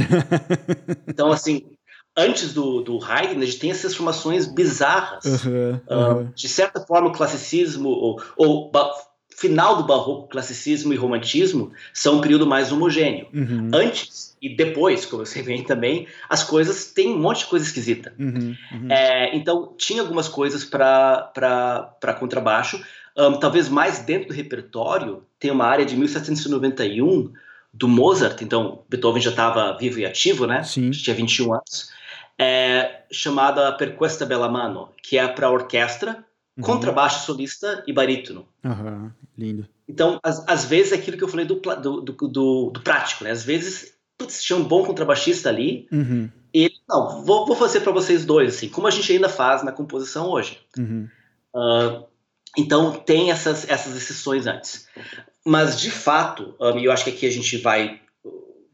então, 1.07 1.31
assim, 1.31 1.67
antes 2.17 2.53
do, 2.53 2.83
do 2.83 3.03
Haydn, 3.03 3.41
a 3.41 3.45
gente 3.45 3.61
tem 3.61 3.71
essas 3.71 3.95
formações 3.95 4.47
bizarras. 4.47 5.25
Uhum, 5.25 5.81
uhum. 5.89 6.23
Uh, 6.23 6.33
de 6.35 6.49
certa 6.49 6.81
forma, 6.81 7.09
o 7.09 7.13
classicismo, 7.13 7.89
ou, 7.89 8.21
ou 8.37 8.73
final 9.37 9.77
do 9.77 9.85
barroco, 9.85 10.29
classicismo 10.29 10.93
e 10.93 10.97
romantismo 10.97 11.71
são 11.95 12.17
um 12.17 12.21
período 12.21 12.45
mais 12.45 12.73
homogêneo. 12.73 13.29
Uhum. 13.33 13.71
Antes 13.73 14.28
e 14.41 14.55
depois, 14.55 15.05
como 15.07 15.25
você 15.25 15.43
vê 15.43 15.63
também, 15.63 16.07
as 16.29 16.45
coisas 16.45 16.93
têm 16.93 17.15
um 17.15 17.19
monte 17.19 17.41
de 17.41 17.47
coisa 17.47 17.65
esquisita. 17.65 18.15
Uhum. 18.19 18.57
Uhum. 18.73 18.91
É, 18.91 19.37
então, 19.37 19.75
tinha 19.77 20.01
algumas 20.01 20.29
coisas 20.29 20.65
para 20.65 22.17
contrabaixo. 22.19 22.83
Um, 23.17 23.39
talvez 23.39 23.69
mais 23.69 24.01
dentro 24.01 24.29
do 24.29 24.35
repertório, 24.35 25.25
tem 25.39 25.51
uma 25.51 25.65
área 25.65 25.85
de 25.85 25.97
1791 25.97 27.33
do 27.73 27.89
Mozart, 27.89 28.41
então 28.43 28.85
Beethoven 28.89 29.21
já 29.21 29.31
estava 29.31 29.77
vivo 29.77 29.99
e 29.99 30.07
ativo, 30.07 30.47
né? 30.47 30.63
Sim. 30.63 30.93
Já 30.93 31.05
tinha 31.05 31.17
21 31.17 31.53
anos. 31.53 31.91
É, 32.39 33.03
chamada 33.11 33.73
Per 33.73 33.97
questa 33.97 34.25
bella 34.25 34.49
mano, 34.49 34.91
que 35.03 35.19
é 35.19 35.27
para 35.27 35.51
orquestra 35.51 36.25
uhum. 36.59 36.65
contrabaixo 36.65 37.25
solista 37.25 37.83
e 37.87 37.93
barítono. 37.93 38.47
Lindo. 39.37 39.69
Então, 39.89 40.19
às, 40.23 40.47
às, 40.47 40.65
vezes, 40.65 40.93
é 40.93 40.97
aquilo 40.97 41.17
que 41.17 41.25
eu 41.25 41.29
falei 41.29 41.47
do, 41.47 41.55
do, 41.55 42.01
do, 42.03 42.71
do 42.71 42.81
prático, 42.81 43.25
né? 43.25 43.31
Às 43.31 43.43
vezes, 43.43 43.95
putz, 44.19 44.43
tinha 44.43 44.59
um 44.59 44.65
bom 44.65 44.85
contrabaixista 44.85 45.49
ali, 45.49 45.87
uhum. 45.93 46.29
e 46.53 46.65
ele, 46.65 46.75
não, 46.89 47.25
vou, 47.25 47.47
vou 47.47 47.57
fazer 47.57 47.81
para 47.81 47.93
vocês 47.93 48.25
dois, 48.25 48.57
assim, 48.57 48.69
como 48.69 48.89
a 48.89 48.91
gente 48.91 49.13
ainda 49.13 49.29
faz 49.29 49.63
na 49.63 49.73
composição 49.73 50.29
hoje. 50.29 50.59
Uh, 51.55 52.05
então, 52.57 52.93
tem 52.93 53.31
essas, 53.31 53.69
essas 53.69 53.97
exceções 53.97 54.47
antes. 54.47 54.89
Mas, 55.47 55.81
de 55.81 55.91
fato, 55.91 56.55
e 56.77 56.85
eu 56.85 56.91
acho 56.91 57.05
que 57.05 57.11
aqui 57.11 57.27
a 57.27 57.31
gente 57.31 57.57
vai 57.59 58.01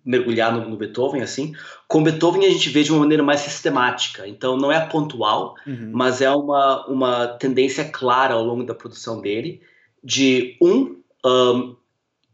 mergulhar 0.05 0.53
no, 0.53 0.69
no, 0.69 0.77
Beethoven 0.77 1.23
assim. 1.23 1.55
Com 1.89 2.03
Beethoven 2.03 2.45
a 2.45 2.51
gente 2.51 2.69
vê 2.69 2.83
de 2.83 2.93
uma 2.93 3.01
maneira 3.01 3.23
mais 3.23 3.41
sistemática. 3.41 4.29
Então 4.29 4.57
não 4.57 4.71
é 4.71 4.85
pontual, 4.87 5.55
uhum. 5.67 5.91
mas 5.93 6.21
é 6.21 6.31
uma, 6.31 6.87
uma 6.87 7.27
tendência 7.27 7.85
clara 7.87 8.35
ao 8.35 8.45
longo 8.45 8.65
da 8.65 8.75
produção 8.75 9.21
dele 9.21 9.63
de 10.03 10.59
um, 10.61 11.01
um 11.25 11.77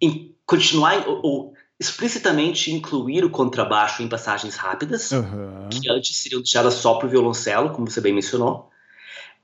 in, 0.03 0.35
continuar 0.45 1.07
ou, 1.07 1.55
explicitamente 1.81 2.71
incluir 2.71 3.25
o 3.25 3.31
contrabaixo 3.31 4.03
em 4.03 4.09
passagens 4.09 4.55
rápidas, 4.55 5.11
uhum. 5.13 5.71
que 5.71 5.91
antes 5.91 6.15
seriam 6.19 6.43
deixadas 6.43 6.75
só 6.75 6.95
para 6.95 7.07
o 7.07 7.11
violoncelo, 7.11 7.71
como 7.71 7.91
você 7.91 8.03
bem 8.03 8.13
mencionou. 8.13 8.69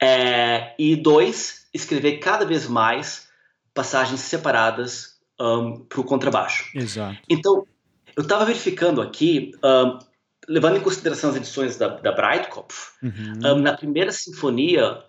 É, 0.01 0.75
e 0.79 0.95
dois, 0.95 1.67
escrever 1.73 2.19
cada 2.19 2.45
vez 2.45 2.69
mais 2.69 3.29
passagens 3.73 4.21
separadas 4.21 5.17
um, 5.41 5.81
para 5.81 6.01
o 6.01 6.05
contrabaixo. 6.05 6.71
Exato. 6.75 7.17
Então, 7.27 7.67
eu 8.15 8.23
estava 8.23 8.45
verificando 8.45 9.01
aqui, 9.01 9.53
um, 9.65 9.99
levando 10.47 10.77
em 10.77 10.81
consideração 10.81 11.31
as 11.31 11.37
edições 11.37 11.79
da, 11.79 11.89
da 11.89 12.13
Breitkopf, 12.13 12.93
uhum. 13.03 13.57
um, 13.57 13.59
na 13.61 13.75
primeira 13.75 14.13
sinfonia, 14.13 15.03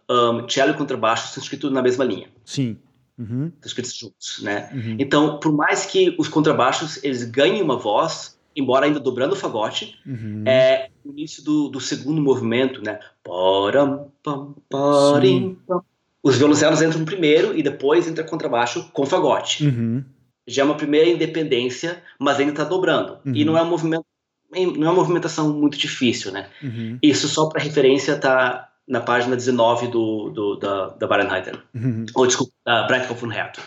cello 0.48 0.72
e 0.72 0.78
contrabaixo 0.78 1.34
são 1.34 1.44
escritos 1.44 1.70
na 1.74 1.82
mesma 1.82 2.06
linha. 2.06 2.30
Sim. 2.46 2.78
Uhum. 3.18 3.52
Juntos, 3.66 4.42
né? 4.44 4.70
Uhum. 4.74 4.96
Então, 5.00 5.40
por 5.40 5.52
mais 5.52 5.86
que 5.86 6.16
os 6.20 6.28
contrabaixos 6.28 7.04
eles 7.04 7.24
ganhem 7.24 7.62
uma 7.62 7.78
voz, 7.78 8.38
embora 8.56 8.86
ainda 8.86 9.00
dobrando 9.00 9.34
o 9.34 9.38
fagote, 9.38 9.96
uhum. 10.06 10.44
é 10.46 10.90
o 11.04 11.10
início 11.12 11.44
do, 11.44 11.70
do 11.70 11.80
segundo 11.80 12.22
movimento, 12.22 12.84
né? 12.84 13.00
Param, 13.24 14.12
pam, 14.22 14.54
parim, 14.70 15.58
pam. 15.68 15.82
Os 16.22 16.38
violoncelos 16.38 16.82
entram 16.82 17.06
primeiro 17.06 17.58
e 17.58 17.64
depois 17.64 18.08
entra 18.08 18.24
contrabaixo 18.24 18.90
com 18.92 19.06
fagote. 19.06 19.66
Uhum 19.66 20.04
já 20.48 20.62
é 20.62 20.66
uma 20.66 20.78
primeira 20.78 21.10
independência, 21.10 22.02
mas 22.18 22.40
ainda 22.40 22.54
está 22.54 22.64
dobrando. 22.64 23.18
Uhum. 23.26 23.36
E 23.36 23.44
não 23.44 23.58
é, 23.58 23.62
um 23.62 23.68
movimento, 23.68 24.06
não 24.52 24.88
é 24.88 24.90
uma 24.90 24.94
movimentação 24.94 25.54
muito 25.54 25.78
difícil, 25.78 26.32
né? 26.32 26.48
Uhum. 26.64 26.98
Isso 27.04 27.28
só 27.28 27.48
para 27.48 27.62
referência 27.62 28.14
está 28.14 28.67
na 28.88 29.02
página 29.02 29.36
19 29.36 29.88
do, 29.88 30.30
do 30.30 30.56
da, 30.56 30.88
da 30.90 31.08
Barenheiter. 31.08 31.62
Uhum. 31.74 32.06
Ou, 32.16 32.26
desculpa, 32.26 32.54
da 32.66 32.84
Breitkopf 32.84 33.24
und 33.24 33.34
Herto. 33.34 33.62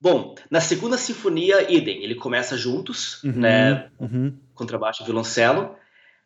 Bom, 0.00 0.34
na 0.50 0.60
segunda 0.60 0.98
sinfonia, 0.98 1.72
idem. 1.72 2.02
Ele 2.02 2.16
começa 2.16 2.56
juntos, 2.56 3.22
uhum. 3.22 3.32
né? 3.32 3.88
Uhum. 3.98 4.36
Contrabaixo 4.54 5.02
e 5.02 5.06
violoncelo. 5.06 5.76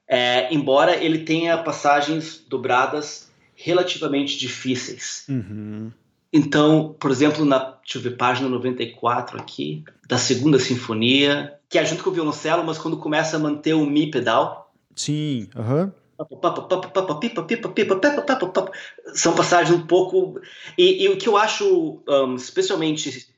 É, 0.08 0.52
embora 0.52 0.96
ele 0.96 1.18
tenha 1.18 1.58
passagens 1.58 2.44
dobradas 2.48 3.30
relativamente 3.54 4.38
difíceis. 4.38 5.24
Uhum. 5.28 5.92
Então, 6.32 6.94
por 6.98 7.10
exemplo, 7.10 7.44
na 7.44 7.76
deixa 7.82 7.98
eu 7.98 8.02
ver, 8.02 8.16
página 8.16 8.48
94 8.48 9.38
aqui, 9.38 9.84
da 10.08 10.18
segunda 10.18 10.58
sinfonia, 10.58 11.54
que 11.68 11.78
é 11.78 11.84
junto 11.84 12.02
com 12.02 12.10
o 12.10 12.12
violoncelo, 12.12 12.64
mas 12.64 12.78
quando 12.78 12.96
começa 12.96 13.36
a 13.36 13.40
manter 13.40 13.74
o 13.74 13.86
mi 13.86 14.10
pedal. 14.10 14.72
Sim, 14.94 15.48
aham. 15.54 15.92
São 19.14 19.34
passagens 19.34 19.76
um 19.76 19.86
pouco. 19.86 20.40
E, 20.76 21.04
e 21.04 21.08
o 21.08 21.16
que 21.16 21.28
eu 21.28 21.36
acho 21.36 22.02
um, 22.08 22.36
especialmente 22.36 23.28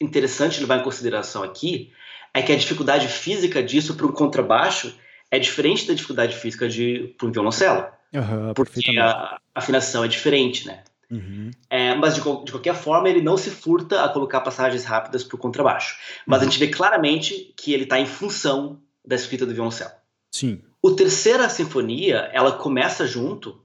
interessante 0.00 0.60
levar 0.60 0.78
em 0.78 0.82
consideração 0.82 1.42
aqui 1.42 1.92
é 2.34 2.42
que 2.42 2.52
a 2.52 2.56
dificuldade 2.56 3.08
física 3.08 3.62
disso 3.62 3.94
para 3.94 4.06
um 4.06 4.12
contrabaixo 4.12 4.94
é 5.30 5.38
diferente 5.38 5.86
da 5.86 5.94
dificuldade 5.94 6.36
física 6.36 6.68
de 6.68 7.14
para 7.16 7.28
um 7.28 7.32
violoncelo. 7.32 7.86
Uhum, 8.12 8.52
porque 8.54 8.98
a 8.98 9.38
afinação 9.54 10.04
é 10.04 10.08
diferente, 10.08 10.66
né? 10.66 10.82
Uhum. 11.10 11.50
É, 11.68 11.94
mas 11.94 12.14
de, 12.14 12.20
de, 12.20 12.52
qualquer 12.52 12.74
forma, 12.74 13.08
ele 13.08 13.20
não 13.20 13.36
se 13.36 13.50
furta 13.50 14.02
a 14.02 14.08
colocar 14.08 14.40
passagens 14.40 14.84
rápidas 14.84 15.22
para 15.22 15.36
o 15.36 15.38
contrabaixo. 15.38 15.96
Mas 16.26 16.40
uhum. 16.40 16.48
a 16.48 16.50
gente 16.50 16.58
vê 16.58 16.68
claramente 16.68 17.52
que 17.56 17.72
ele 17.72 17.84
está 17.84 18.00
em 18.00 18.06
função 18.06 18.80
da 19.04 19.14
escrita 19.14 19.44
do 19.44 19.52
violoncelo. 19.52 19.90
Sim. 20.30 20.62
O 20.82 20.90
terceira 20.90 21.48
sinfonia, 21.48 22.28
ela 22.32 22.58
começa 22.58 23.06
junto 23.06 23.62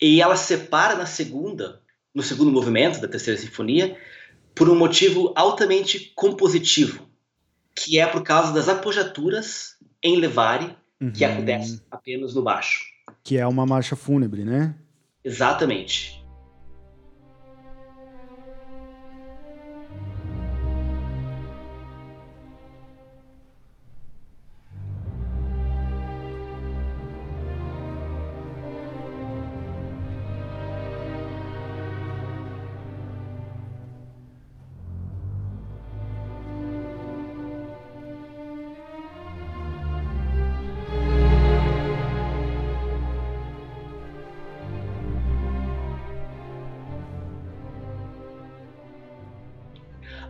e 0.00 0.22
ela 0.22 0.34
separa 0.34 0.94
na 0.94 1.04
segunda, 1.04 1.82
no 2.14 2.22
segundo 2.22 2.50
movimento 2.50 3.00
da 3.00 3.06
terceira 3.06 3.38
sinfonia, 3.38 3.98
por 4.54 4.70
um 4.70 4.74
motivo 4.74 5.32
altamente 5.36 6.10
compositivo, 6.14 7.06
que 7.76 7.98
é 7.98 8.06
por 8.06 8.22
causa 8.22 8.52
das 8.52 8.66
apogiaturas 8.68 9.76
em 10.02 10.16
levare 10.16 10.74
uhum. 10.98 11.12
que 11.12 11.22
acontecem 11.22 11.80
apenas 11.90 12.34
no 12.34 12.42
baixo. 12.42 12.80
Que 13.22 13.36
é 13.36 13.46
uma 13.46 13.66
marcha 13.66 13.94
fúnebre, 13.94 14.42
né? 14.42 14.74
Exatamente. 15.22 16.21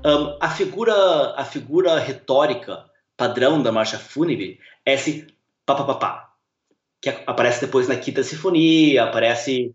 Um, 0.05 0.37
a 0.41 0.51
figura 0.51 0.95
a 1.37 1.45
figura 1.45 1.99
retórica 1.99 2.85
padrão 3.17 3.62
da 3.62 3.71
marcha 3.71 3.99
fúnebre 3.99 4.59
é 4.85 4.95
esse 4.95 5.29
papapá, 5.65 6.33
que 7.01 7.09
aparece 7.09 7.61
depois 7.61 7.87
na 7.87 7.97
quinta 7.97 8.23
sinfonia, 8.23 9.05
aparece 9.05 9.75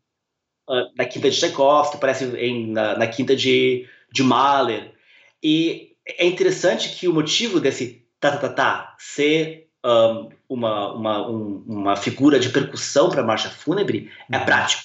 uh, 0.70 0.92
na 0.98 1.06
quinta 1.06 1.30
de 1.30 1.38
Tchaikovsky, 1.38 1.96
aparece 1.96 2.26
em, 2.38 2.72
na, 2.72 2.98
na, 2.98 3.08
quinta 3.08 3.36
de, 3.36 3.88
de 4.12 4.22
Mahler. 4.22 4.94
E 5.42 5.96
é 6.06 6.26
interessante 6.26 6.90
que 6.90 7.08
o 7.08 7.14
motivo 7.14 7.60
desse 7.60 8.06
tá 8.20 8.32
tá 8.32 8.38
tá, 8.38 8.50
tá 8.50 8.96
ser 9.00 9.70
um, 9.86 10.30
uma, 10.50 10.94
uma, 10.94 11.30
um, 11.30 11.64
uma 11.68 11.96
figura 11.96 12.40
de 12.40 12.50
percussão 12.50 13.10
para 13.10 13.22
a 13.22 13.26
marcha 13.26 13.50
fúnebre 13.50 14.12
é 14.32 14.40
prático. 14.40 14.84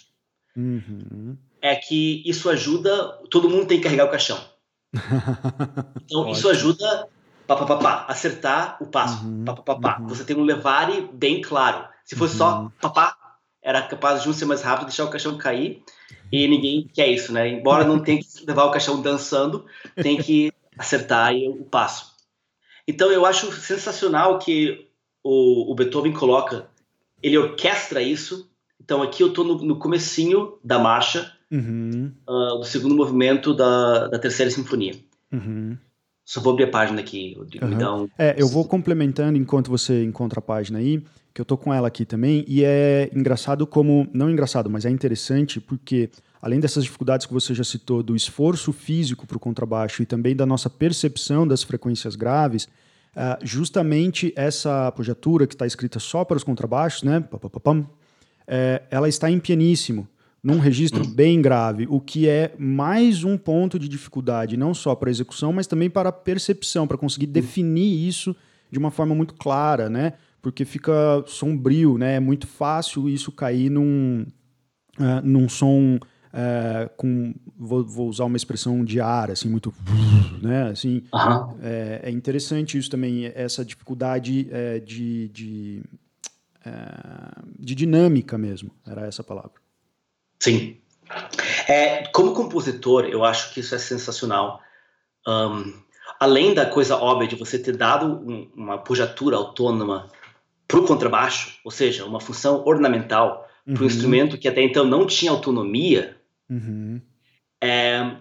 Uhum. 0.57 1.37
É 1.61 1.75
que 1.77 2.23
isso 2.27 2.51
ajuda, 2.51 3.21
todo 3.31 3.49
mundo 3.49 3.67
tem 3.67 3.79
que 3.79 3.85
carregar 3.85 4.07
o 4.07 4.11
caixão. 4.11 4.52
Então 6.05 6.29
isso 6.29 6.49
ajuda 6.49 7.09
pá, 7.47 7.57
pá, 7.57 7.67
pá, 7.67 7.77
pá, 7.77 8.05
acertar 8.09 8.77
o 8.81 8.87
passo. 8.87 9.25
Uhum, 9.25 9.45
pá, 9.45 9.55
pá, 9.55 9.75
pá, 9.77 9.99
uhum. 10.01 10.09
Você 10.09 10.25
tem 10.25 10.37
um 10.37 10.45
levare 10.45 11.09
bem 11.13 11.41
claro. 11.41 11.87
Se 12.05 12.17
fosse 12.17 12.35
uhum. 12.35 12.39
só 12.39 12.73
papá, 12.81 13.17
era 13.63 13.83
capaz 13.83 14.23
de 14.23 14.29
um 14.29 14.33
ser 14.33 14.45
mais 14.45 14.63
rápido, 14.63 14.89
deixar 14.89 15.05
o 15.05 15.11
caixão 15.11 15.39
cair. 15.39 15.83
E 16.31 16.49
ninguém 16.49 16.89
quer 16.93 17.09
isso, 17.09 17.33
né? 17.33 17.49
Embora 17.49 17.85
não 17.85 18.01
tenha 18.01 18.21
que 18.21 18.27
levar 18.47 18.65
o 18.65 18.71
caixão 18.71 19.01
dançando, 19.01 19.67
tem 19.95 20.17
que 20.17 20.53
acertar 20.79 21.33
o 21.35 21.65
passo. 21.65 22.13
Então 22.89 23.13
eu 23.13 23.25
acho 23.25 23.53
sensacional 23.53 24.39
que 24.39 24.89
o, 25.23 25.71
o 25.71 25.75
Beethoven 25.75 26.13
coloca, 26.13 26.69
ele 27.23 27.39
orquestra 27.39 28.03
isso. 28.03 28.51
Então 28.81 29.03
aqui 29.03 29.23
eu 29.23 29.29
estou 29.29 29.45
no, 29.45 29.55
no 29.59 29.79
comecinho 29.79 30.59
da 30.65 30.79
marcha, 30.79 31.33
uhum. 31.53 32.11
uh, 32.27 32.59
do 32.59 32.65
segundo 32.65 32.97
movimento 32.97 33.53
da, 33.53 34.09
da 34.09 34.19
terceira 34.19 34.51
sinfonia. 34.51 34.95
Uhum. 35.31 35.77
Só 36.25 36.41
vou 36.41 36.53
abrir 36.53 36.65
a 36.65 36.71
página 36.71 37.01
aqui, 37.01 37.35
Rodrigo. 37.37 37.67
Uhum. 37.67 37.73
Então... 37.73 38.11
É, 38.19 38.35
eu 38.39 38.49
vou 38.49 38.65
complementando 38.65 39.37
enquanto 39.37 39.71
você 39.71 40.03
encontra 40.03 40.39
a 40.39 40.43
página 40.43 40.79
aí, 40.79 41.03
que 41.35 41.41
eu 41.41 41.45
tô 41.45 41.57
com 41.57 41.73
ela 41.73 41.89
aqui 41.89 42.05
também, 42.05 42.45
e 42.47 42.65
é 42.65 43.11
engraçado 43.15 43.67
como. 43.67 44.07
Não 44.13 44.31
engraçado, 44.31 44.71
mas 44.71 44.85
é 44.85 44.91
interessante 44.91 45.61
porque, 45.61 46.11
além 46.41 46.61
dessas 46.61 46.85
dificuldades 46.85 47.27
que 47.27 47.33
você 47.33 47.55
já 47.55 47.65
citou, 47.65 48.03
do 48.03 48.15
esforço 48.15 48.73
físico 48.73 49.27
para 49.27 49.37
o 49.37 49.41
contrabaixo 49.41 50.03
e 50.03 50.07
também 50.07 50.37
da 50.37 50.47
nossa 50.47 50.71
percepção 50.71 51.47
das 51.47 51.63
frequências 51.63 52.15
graves, 52.15 52.65
uh, 53.17 53.39
justamente 53.43 54.33
essa 54.37 54.89
apogiatura 54.89 55.47
que 55.47 55.55
está 55.55 55.67
escrita 55.67 55.99
só 55.99 56.25
para 56.25 56.37
os 56.37 56.45
contrabaixos, 56.45 57.03
né? 57.03 57.21
Pam, 57.63 57.87
é, 58.47 58.83
ela 58.91 59.09
está 59.09 59.31
em 59.31 59.41
pianíssimo 59.41 60.07
num 60.43 60.59
registro 60.59 61.07
bem 61.07 61.41
grave, 61.41 61.87
o 61.89 62.01
que 62.01 62.29
é 62.29 62.53
mais 62.59 63.23
um 63.23 63.39
ponto 63.39 63.79
de 63.79 63.89
dificuldade, 63.89 64.57
não 64.57 64.75
só 64.75 64.95
para 64.95 65.09
a 65.09 65.13
execução, 65.13 65.53
mas 65.53 65.69
também 65.69 65.89
para 65.89 66.09
a 66.09 66.13
percepção, 66.13 66.87
para 66.87 66.99
conseguir 66.99 67.27
definir 67.27 68.09
isso 68.09 68.35
de 68.71 68.79
uma 68.79 68.91
forma 68.91 69.15
muito 69.15 69.35
clara, 69.35 69.89
né? 69.89 70.15
Porque 70.41 70.65
fica 70.65 70.93
sombrio, 71.27 71.97
né? 71.97 72.17
É 72.17 72.21
muito 72.21 72.49
fácil 72.49 73.09
isso 73.09 73.31
cair 73.31 73.71
num, 73.71 74.27
uh, 74.99 75.23
num 75.23 75.49
som 75.49 76.01
é, 76.33 76.89
com 76.97 77.35
vou, 77.59 77.85
vou, 77.85 78.09
usar 78.09 78.25
uma 78.25 78.37
expressão 78.37 78.85
de 78.85 79.01
ar, 79.01 79.31
assim, 79.31 79.49
muito, 79.49 79.73
né, 80.41 80.71
assim, 80.71 81.03
uhum. 81.13 81.59
é, 81.63 82.01
é, 82.05 82.11
interessante 82.11 82.79
isso 82.79 82.91
também, 82.91 83.27
essa 83.35 83.63
dificuldade 83.65 84.49
é, 84.51 84.81
de, 84.81 85.29
de, 85.29 85.83
é, 86.65 86.73
de 87.59 87.75
dinâmica 87.75 88.39
mesmo, 88.39 88.71
era 88.87 89.07
essa 89.07 89.23
palavra. 89.23 89.62
Sim. 90.43 90.77
É, 91.69 92.09
como 92.09 92.35
compositor, 92.35 93.05
eu 93.05 93.25
acho 93.25 93.55
que 93.55 93.61
isso 93.61 93.77
é 93.77 93.79
sensacional. 93.79 94.61
Um, 95.25 95.73
além 96.19 96.53
da 96.53 96.67
coisa 96.67 96.97
óbvia 96.97 97.29
de 97.29 97.37
você 97.37 97.61
ter 97.61 97.77
dado 97.77 98.07
um, 98.29 98.51
uma 98.53 98.77
pujatura 98.77 99.37
autônoma 99.37 100.11
para 100.67 100.81
o 100.81 100.85
contrabaixo, 100.85 101.61
ou 101.65 101.71
seja, 101.71 102.05
uma 102.05 102.19
função 102.19 102.65
ornamental 102.67 103.49
uhum. 103.65 103.75
para 103.75 103.85
um 103.85 103.87
instrumento 103.87 104.37
que 104.37 104.49
até 104.49 104.63
então 104.63 104.85
não 104.85 105.07
tinha 105.07 105.31
autonomia, 105.31 106.17
uhum. 106.51 107.01
é, 107.63 108.17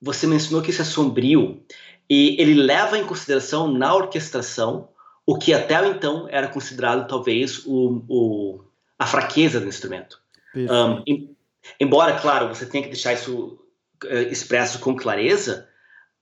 você 0.00 0.26
mencionou 0.26 0.62
que 0.62 0.70
isso 0.70 0.80
é 0.80 0.86
sombrio 0.86 1.62
e 2.08 2.34
ele 2.40 2.54
leva 2.54 2.96
em 2.96 3.04
consideração 3.04 3.70
na 3.70 3.94
orquestração 3.94 4.88
o 5.26 5.36
que 5.36 5.52
até 5.52 5.86
então 5.86 6.26
era 6.30 6.48
considerado 6.48 7.06
talvez 7.06 7.66
o, 7.66 8.02
o 8.08 8.64
a 8.98 9.06
fraqueza 9.06 9.60
do 9.60 9.68
instrumento. 9.68 10.18
Um, 10.56 11.02
em, 11.06 11.36
embora, 11.80 12.18
claro, 12.18 12.48
você 12.48 12.66
tenha 12.66 12.82
que 12.82 12.90
deixar 12.90 13.12
isso 13.12 13.58
uh, 14.04 14.30
expresso 14.30 14.78
com 14.78 14.96
clareza, 14.96 15.68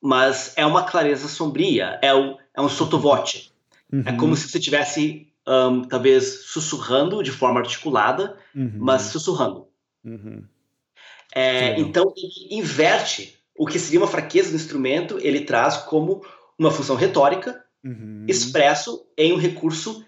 mas 0.00 0.52
é 0.56 0.64
uma 0.64 0.84
clareza 0.84 1.28
sombria, 1.28 1.98
é, 2.02 2.14
o, 2.14 2.38
é 2.54 2.60
um 2.60 2.68
sotovoce. 2.68 3.50
Uhum. 3.92 4.02
É 4.04 4.12
como 4.12 4.36
se 4.36 4.48
você 4.48 4.58
estivesse 4.58 5.28
um, 5.46 5.82
talvez 5.82 6.46
sussurrando 6.46 7.22
de 7.22 7.30
forma 7.30 7.60
articulada, 7.60 8.36
uhum. 8.54 8.72
mas 8.76 9.02
sussurrando. 9.02 9.66
Uhum. 10.04 10.44
É, 11.34 11.78
então, 11.78 12.12
ele 12.16 12.58
inverte 12.58 13.38
o 13.56 13.66
que 13.66 13.78
seria 13.78 14.00
uma 14.00 14.06
fraqueza 14.06 14.50
do 14.50 14.56
instrumento, 14.56 15.18
ele 15.20 15.40
traz 15.40 15.76
como 15.76 16.24
uma 16.58 16.70
função 16.70 16.96
retórica, 16.96 17.64
uhum. 17.84 18.24
expresso 18.28 19.06
em 19.16 19.32
um 19.32 19.36
recurso 19.36 20.04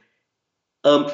um, 0.89 1.07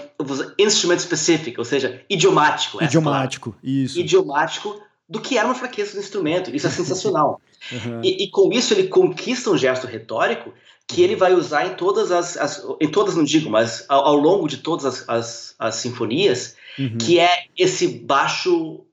instrument 0.59 0.99
specific, 0.99 1.59
ou 1.59 1.65
seja, 1.65 2.03
idiomático. 2.09 2.83
Idiomático, 2.83 3.57
isso. 3.63 3.99
Idiomático 3.99 4.81
do 5.09 5.21
que 5.21 5.37
era 5.37 5.47
uma 5.47 5.55
fraqueza 5.55 5.93
do 5.93 6.01
instrumento. 6.01 6.55
Isso 6.55 6.67
é 6.67 6.71
sensacional. 6.71 7.41
uhum. 7.71 8.01
e, 8.03 8.25
e, 8.25 8.31
com 8.31 8.53
isso 8.53 8.75
ele 8.75 8.89
conquista 8.89 9.51
um 9.51 9.57
gesto 9.57 9.87
retórico 9.87 10.53
que 10.87 11.03
ele 11.03 11.17
vai 11.17 11.33
usar 11.33 11.67
em 11.67 11.75
todas 11.77 12.11
as, 12.11 12.37
as 12.37 12.63
em 12.81 12.91
todas 12.91 13.17
não 13.17 13.25
digo, 13.25 13.49
mas 13.49 13.85
ao, 13.89 14.05
ao 14.05 14.17
longo 14.17 14.47
de 14.47 14.59
todas 14.59 14.85
as, 14.85 15.09
as, 15.09 15.55
as 15.59 15.75
sinfonias, 15.77 16.57
uhum. 16.79 16.99
que 16.99 17.19
é 17.19 17.47
esse 17.57 17.89
baixo 17.89 18.85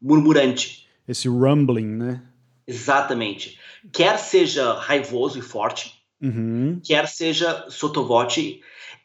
murmurante. 0.00 0.86
Esse 1.06 1.28
rumbling, 1.28 1.86
né? 1.86 2.22
Exatamente. 2.66 3.58
Quer 3.92 4.18
seja 4.18 4.74
raivoso 4.74 5.38
e 5.38 5.42
forte, 5.42 6.02
uhum. 6.20 6.80
quer 6.82 7.06
seja 7.08 7.66
sotovoce, 7.68 8.60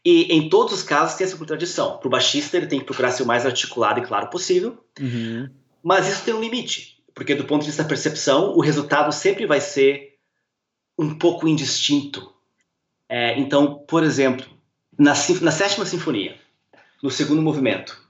e 0.10 0.34
em 0.34 0.48
todos 0.48 0.74
os 0.74 0.84
casos 0.84 1.17
tem 1.17 1.28
essa 1.28 1.36
contradição. 1.36 1.98
Para 1.98 2.08
o 2.08 2.10
baixista, 2.10 2.56
ele 2.56 2.67
tem 2.67 2.80
que 2.80 2.86
procurar 2.86 3.12
ser 3.12 3.24
o 3.24 3.26
mais 3.26 3.46
articulado 3.46 4.00
e 4.00 4.06
claro 4.06 4.30
possível, 4.30 4.82
uhum. 4.98 5.50
mas 5.84 6.08
isso 6.08 6.24
tem 6.24 6.34
um 6.34 6.39
limite, 6.39 7.04
porque 7.13 7.36
do 7.36 7.43
ponto 7.43 7.63
de 7.63 7.67
vista 7.67 7.84
da 7.84 7.89
percepção, 7.89 8.56
o 8.56 8.62
resultado 8.62 9.12
sempre 9.12 9.46
vai 9.46 9.60
ser 9.60 10.17
um 10.98 11.17
pouco 11.17 11.46
indistinto. 11.46 12.34
É, 13.10 13.38
então, 13.38 13.80
por 13.86 14.02
exemplo, 14.02 14.46
na, 14.98 15.12
na, 15.41 15.52
sétima 15.52 15.86
sinfonia, 15.86 16.38
no 17.04 17.12
segundo 17.12 17.41
movimento, 17.41 18.02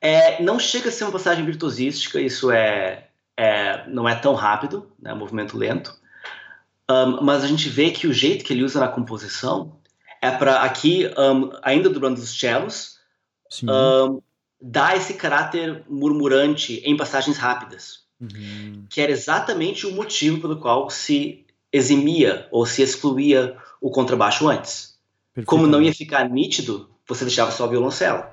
é, 0.00 0.42
não 0.42 0.58
chega 0.58 0.88
a 0.88 0.92
ser 0.92 1.04
uma 1.04 1.12
passagem 1.12 1.44
virtuosística, 1.44 2.18
isso 2.18 2.50
é, 2.50 3.08
é 3.36 3.86
não 3.86 4.08
é 4.08 4.14
tão 4.14 4.32
rápido, 4.32 4.90
né, 4.98 5.12
um 5.12 5.18
movimento 5.18 5.58
lento, 5.58 5.94
um, 6.90 7.22
mas 7.22 7.44
a 7.44 7.46
gente 7.46 7.68
vê 7.68 7.90
que 7.90 8.06
o 8.06 8.14
jeito 8.14 8.46
que 8.46 8.54
ele 8.54 8.64
usa 8.64 8.80
na 8.80 8.88
composição 8.88 9.78
é 10.22 10.30
para 10.30 10.62
aqui, 10.62 11.08
um, 11.18 11.50
ainda 11.62 11.88
durante 11.88 12.20
os 12.20 12.38
cellos, 12.38 12.98
um, 13.64 14.20
dar 14.60 14.96
esse 14.96 15.14
caráter 15.14 15.84
murmurante 15.88 16.80
em 16.84 16.96
passagens 16.96 17.36
rápidas, 17.36 18.04
uhum. 18.20 18.86
que 18.88 19.00
era 19.00 19.12
exatamente 19.12 19.86
o 19.86 19.92
motivo 19.92 20.40
pelo 20.40 20.58
qual 20.58 20.90
se 20.90 21.44
eximia 21.72 22.48
ou 22.50 22.64
se 22.66 22.82
excluía 22.82 23.56
o 23.80 23.90
contrabaixo 23.90 24.48
antes. 24.48 24.96
Como 25.44 25.66
não 25.66 25.82
ia 25.82 25.92
ficar 25.92 26.28
nítido, 26.28 26.88
você 27.06 27.24
deixava 27.24 27.50
só 27.50 27.66
o 27.66 27.68
violoncelo. 27.68 28.24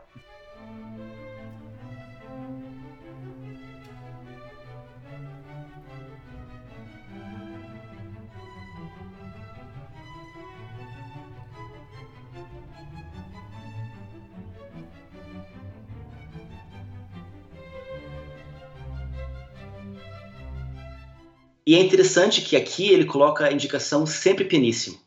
E 21.65 21.76
é 21.76 21.80
interessante 21.80 22.41
que 22.41 22.56
aqui 22.56 22.89
ele 22.89 23.06
coloca 23.06 23.45
a 23.45 23.52
indicação 23.52 24.06
sempre 24.06 24.45
pianíssimo. 24.45 24.99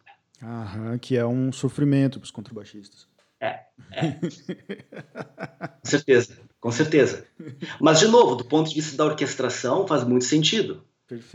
Aham, 0.42 0.98
que 0.98 1.16
é 1.16 1.26
um 1.26 1.52
sofrimento 1.52 2.18
para 2.18 2.24
os 2.24 2.30
contrabaixistas. 2.30 3.06
É, 3.40 3.60
é. 3.92 4.12
com 5.82 5.84
certeza, 5.84 6.38
com 6.60 6.70
certeza. 6.70 7.26
Mas, 7.80 8.00
de 8.00 8.08
novo, 8.08 8.34
do 8.34 8.44
ponto 8.44 8.68
de 8.68 8.74
vista 8.74 8.96
da 8.96 9.04
orquestração, 9.04 9.86
faz 9.86 10.04
muito 10.04 10.24
sentido. 10.24 10.82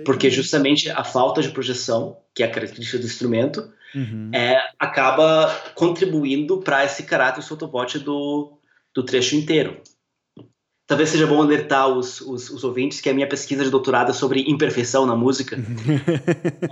Porque 0.03 0.29
justamente 0.29 0.89
a 0.89 1.03
falta 1.03 1.41
de 1.41 1.49
projeção, 1.49 2.17
que 2.35 2.43
é 2.43 2.45
a 2.45 2.51
característica 2.51 2.97
do 2.97 3.05
instrumento, 3.05 3.71
uhum. 3.95 4.29
é, 4.33 4.57
acaba 4.77 5.49
contribuindo 5.75 6.59
para 6.59 6.83
esse 6.83 7.03
caráter 7.03 7.41
sotobote 7.41 7.97
do, 7.97 8.57
do 8.93 9.03
trecho 9.03 9.35
inteiro. 9.35 9.81
Talvez 10.91 11.07
seja 11.07 11.25
bom 11.25 11.41
alertar 11.41 11.87
os, 11.87 12.19
os, 12.19 12.49
os, 12.49 12.65
ouvintes 12.65 12.99
que 12.99 13.09
a 13.09 13.13
minha 13.13 13.25
pesquisa 13.25 13.63
de 13.63 13.69
doutorado 13.69 14.09
é 14.09 14.13
sobre 14.13 14.41
imperfeição 14.41 15.05
na 15.05 15.15
música. 15.15 15.57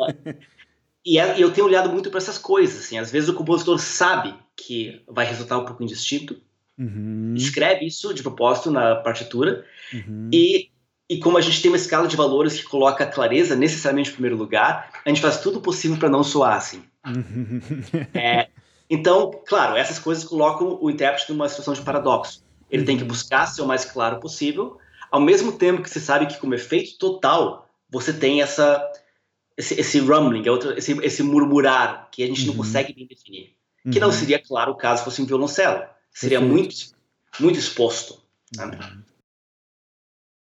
e, 1.05 1.17
é, 1.17 1.41
eu 1.41 1.53
tenho 1.53 1.65
olhado 1.65 1.89
muito 1.89 2.09
para 2.09 2.17
essas 2.17 2.37
coisas. 2.37 2.83
Assim. 2.83 2.97
Às 2.97 3.09
vezes 3.09 3.29
o 3.29 3.33
compositor 3.33 3.79
sabe 3.79 4.35
que 4.57 5.01
vai 5.07 5.25
resultar 5.25 5.57
um 5.57 5.63
pouco 5.63 5.81
indistinto, 5.81 6.35
uhum. 6.77 7.33
escreve 7.33 7.85
isso 7.85 8.13
de 8.13 8.21
propósito 8.21 8.69
na 8.69 8.97
partitura, 8.97 9.63
uhum. 9.93 10.29
e, 10.33 10.69
e 11.09 11.17
como 11.19 11.37
a 11.37 11.41
gente 11.41 11.61
tem 11.61 11.71
uma 11.71 11.77
escala 11.77 12.05
de 12.05 12.17
valores 12.17 12.57
que 12.57 12.67
coloca 12.67 13.05
a 13.05 13.07
clareza 13.07 13.55
necessariamente 13.55 14.09
em 14.09 14.13
primeiro 14.15 14.35
lugar, 14.35 15.01
a 15.05 15.07
gente 15.07 15.21
faz 15.21 15.39
tudo 15.39 15.61
possível 15.61 15.95
para 15.95 16.09
não 16.09 16.25
soar 16.25 16.57
assim. 16.57 16.83
Uhum. 17.07 17.61
É, 18.13 18.49
então, 18.89 19.31
claro, 19.47 19.77
essas 19.77 19.97
coisas 19.97 20.25
colocam 20.25 20.77
o 20.81 20.89
intérprete 20.89 21.31
numa 21.31 21.47
situação 21.47 21.73
de 21.73 21.81
paradoxo. 21.83 22.48
Ele 22.69 22.83
tem 22.83 22.97
que 22.97 23.03
buscar 23.03 23.47
ser 23.47 23.61
o 23.61 23.67
mais 23.67 23.85
claro 23.85 24.19
possível, 24.19 24.77
ao 25.11 25.19
mesmo 25.19 25.51
tempo 25.53 25.81
que 25.81 25.89
você 25.89 25.99
sabe 25.99 26.27
que, 26.27 26.37
como 26.37 26.53
efeito 26.53 26.97
total, 26.97 27.67
você 27.89 28.13
tem 28.13 28.41
essa 28.41 28.83
esse, 29.59 29.73
esse 29.77 29.99
rumbling, 29.99 30.47
é 30.47 30.51
outro, 30.51 30.71
esse, 30.77 30.93
esse 31.03 31.21
murmurar 31.21 32.07
que 32.11 32.23
a 32.23 32.27
gente 32.27 32.41
uhum. 32.41 32.47
não 32.47 32.55
consegue 32.55 32.93
bem 32.93 33.05
definir. 33.05 33.53
Uhum. 33.83 33.91
Que 33.91 33.99
não 33.99 34.07
uhum. 34.07 34.13
seria 34.13 34.39
claro 34.39 34.73
caso 34.75 35.03
fosse 35.03 35.21
um 35.21 35.25
violoncelo. 35.25 35.83
Seria 36.13 36.39
muito, 36.39 36.75
muito 37.39 37.59
exposto. 37.59 38.21
Uhum. 38.57 39.03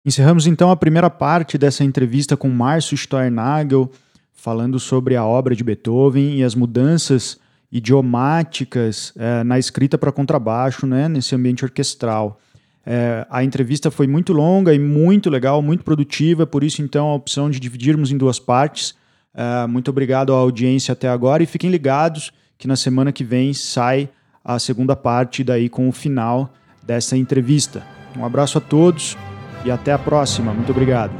Encerramos 0.05 0.45
então 0.45 0.69
a 0.69 0.77
primeira 0.77 1.09
parte 1.09 1.57
dessa 1.57 1.83
entrevista 1.83 2.37
com 2.37 2.49
Márcio 2.49 2.95
Steuernagel, 2.95 3.91
falando 4.31 4.79
sobre 4.79 5.15
a 5.15 5.25
obra 5.25 5.55
de 5.55 5.63
Beethoven 5.63 6.37
e 6.37 6.43
as 6.43 6.53
mudanças 6.53 7.39
idiomáticas 7.71 9.13
é, 9.17 9.43
na 9.43 9.59
escrita 9.59 9.97
para 9.97 10.11
contrabaixo, 10.11 10.87
né, 10.87 11.07
nesse 11.07 11.35
ambiente 11.35 11.63
orquestral. 11.63 12.39
É, 12.85 13.27
a 13.29 13.43
entrevista 13.43 13.91
foi 13.91 14.07
muito 14.07 14.33
longa 14.33 14.73
e 14.73 14.79
muito 14.79 15.29
legal, 15.29 15.61
muito 15.61 15.83
produtiva, 15.83 16.47
por 16.47 16.63
isso 16.63 16.81
então 16.81 17.07
a 17.07 17.13
opção 17.13 17.49
de 17.49 17.59
dividirmos 17.59 18.11
em 18.11 18.17
duas 18.17 18.39
partes. 18.39 18.95
É, 19.33 19.67
muito 19.67 19.89
obrigado 19.89 20.33
à 20.33 20.37
audiência 20.37 20.93
até 20.93 21.07
agora 21.07 21.43
e 21.43 21.45
fiquem 21.45 21.69
ligados 21.69 22.31
que 22.57 22.67
na 22.67 22.75
semana 22.75 23.11
que 23.11 23.23
vem 23.23 23.53
sai 23.53 24.09
a 24.43 24.57
segunda 24.57 24.95
parte 24.95 25.43
daí 25.43 25.69
com 25.69 25.87
o 25.87 25.91
final 25.91 26.53
dessa 26.81 27.15
entrevista. 27.15 27.85
Um 28.17 28.25
abraço 28.25 28.57
a 28.57 28.61
todos 28.61 29.15
e 29.63 29.69
até 29.69 29.93
a 29.93 29.99
próxima. 29.99 30.53
Muito 30.53 30.71
obrigado. 30.71 31.13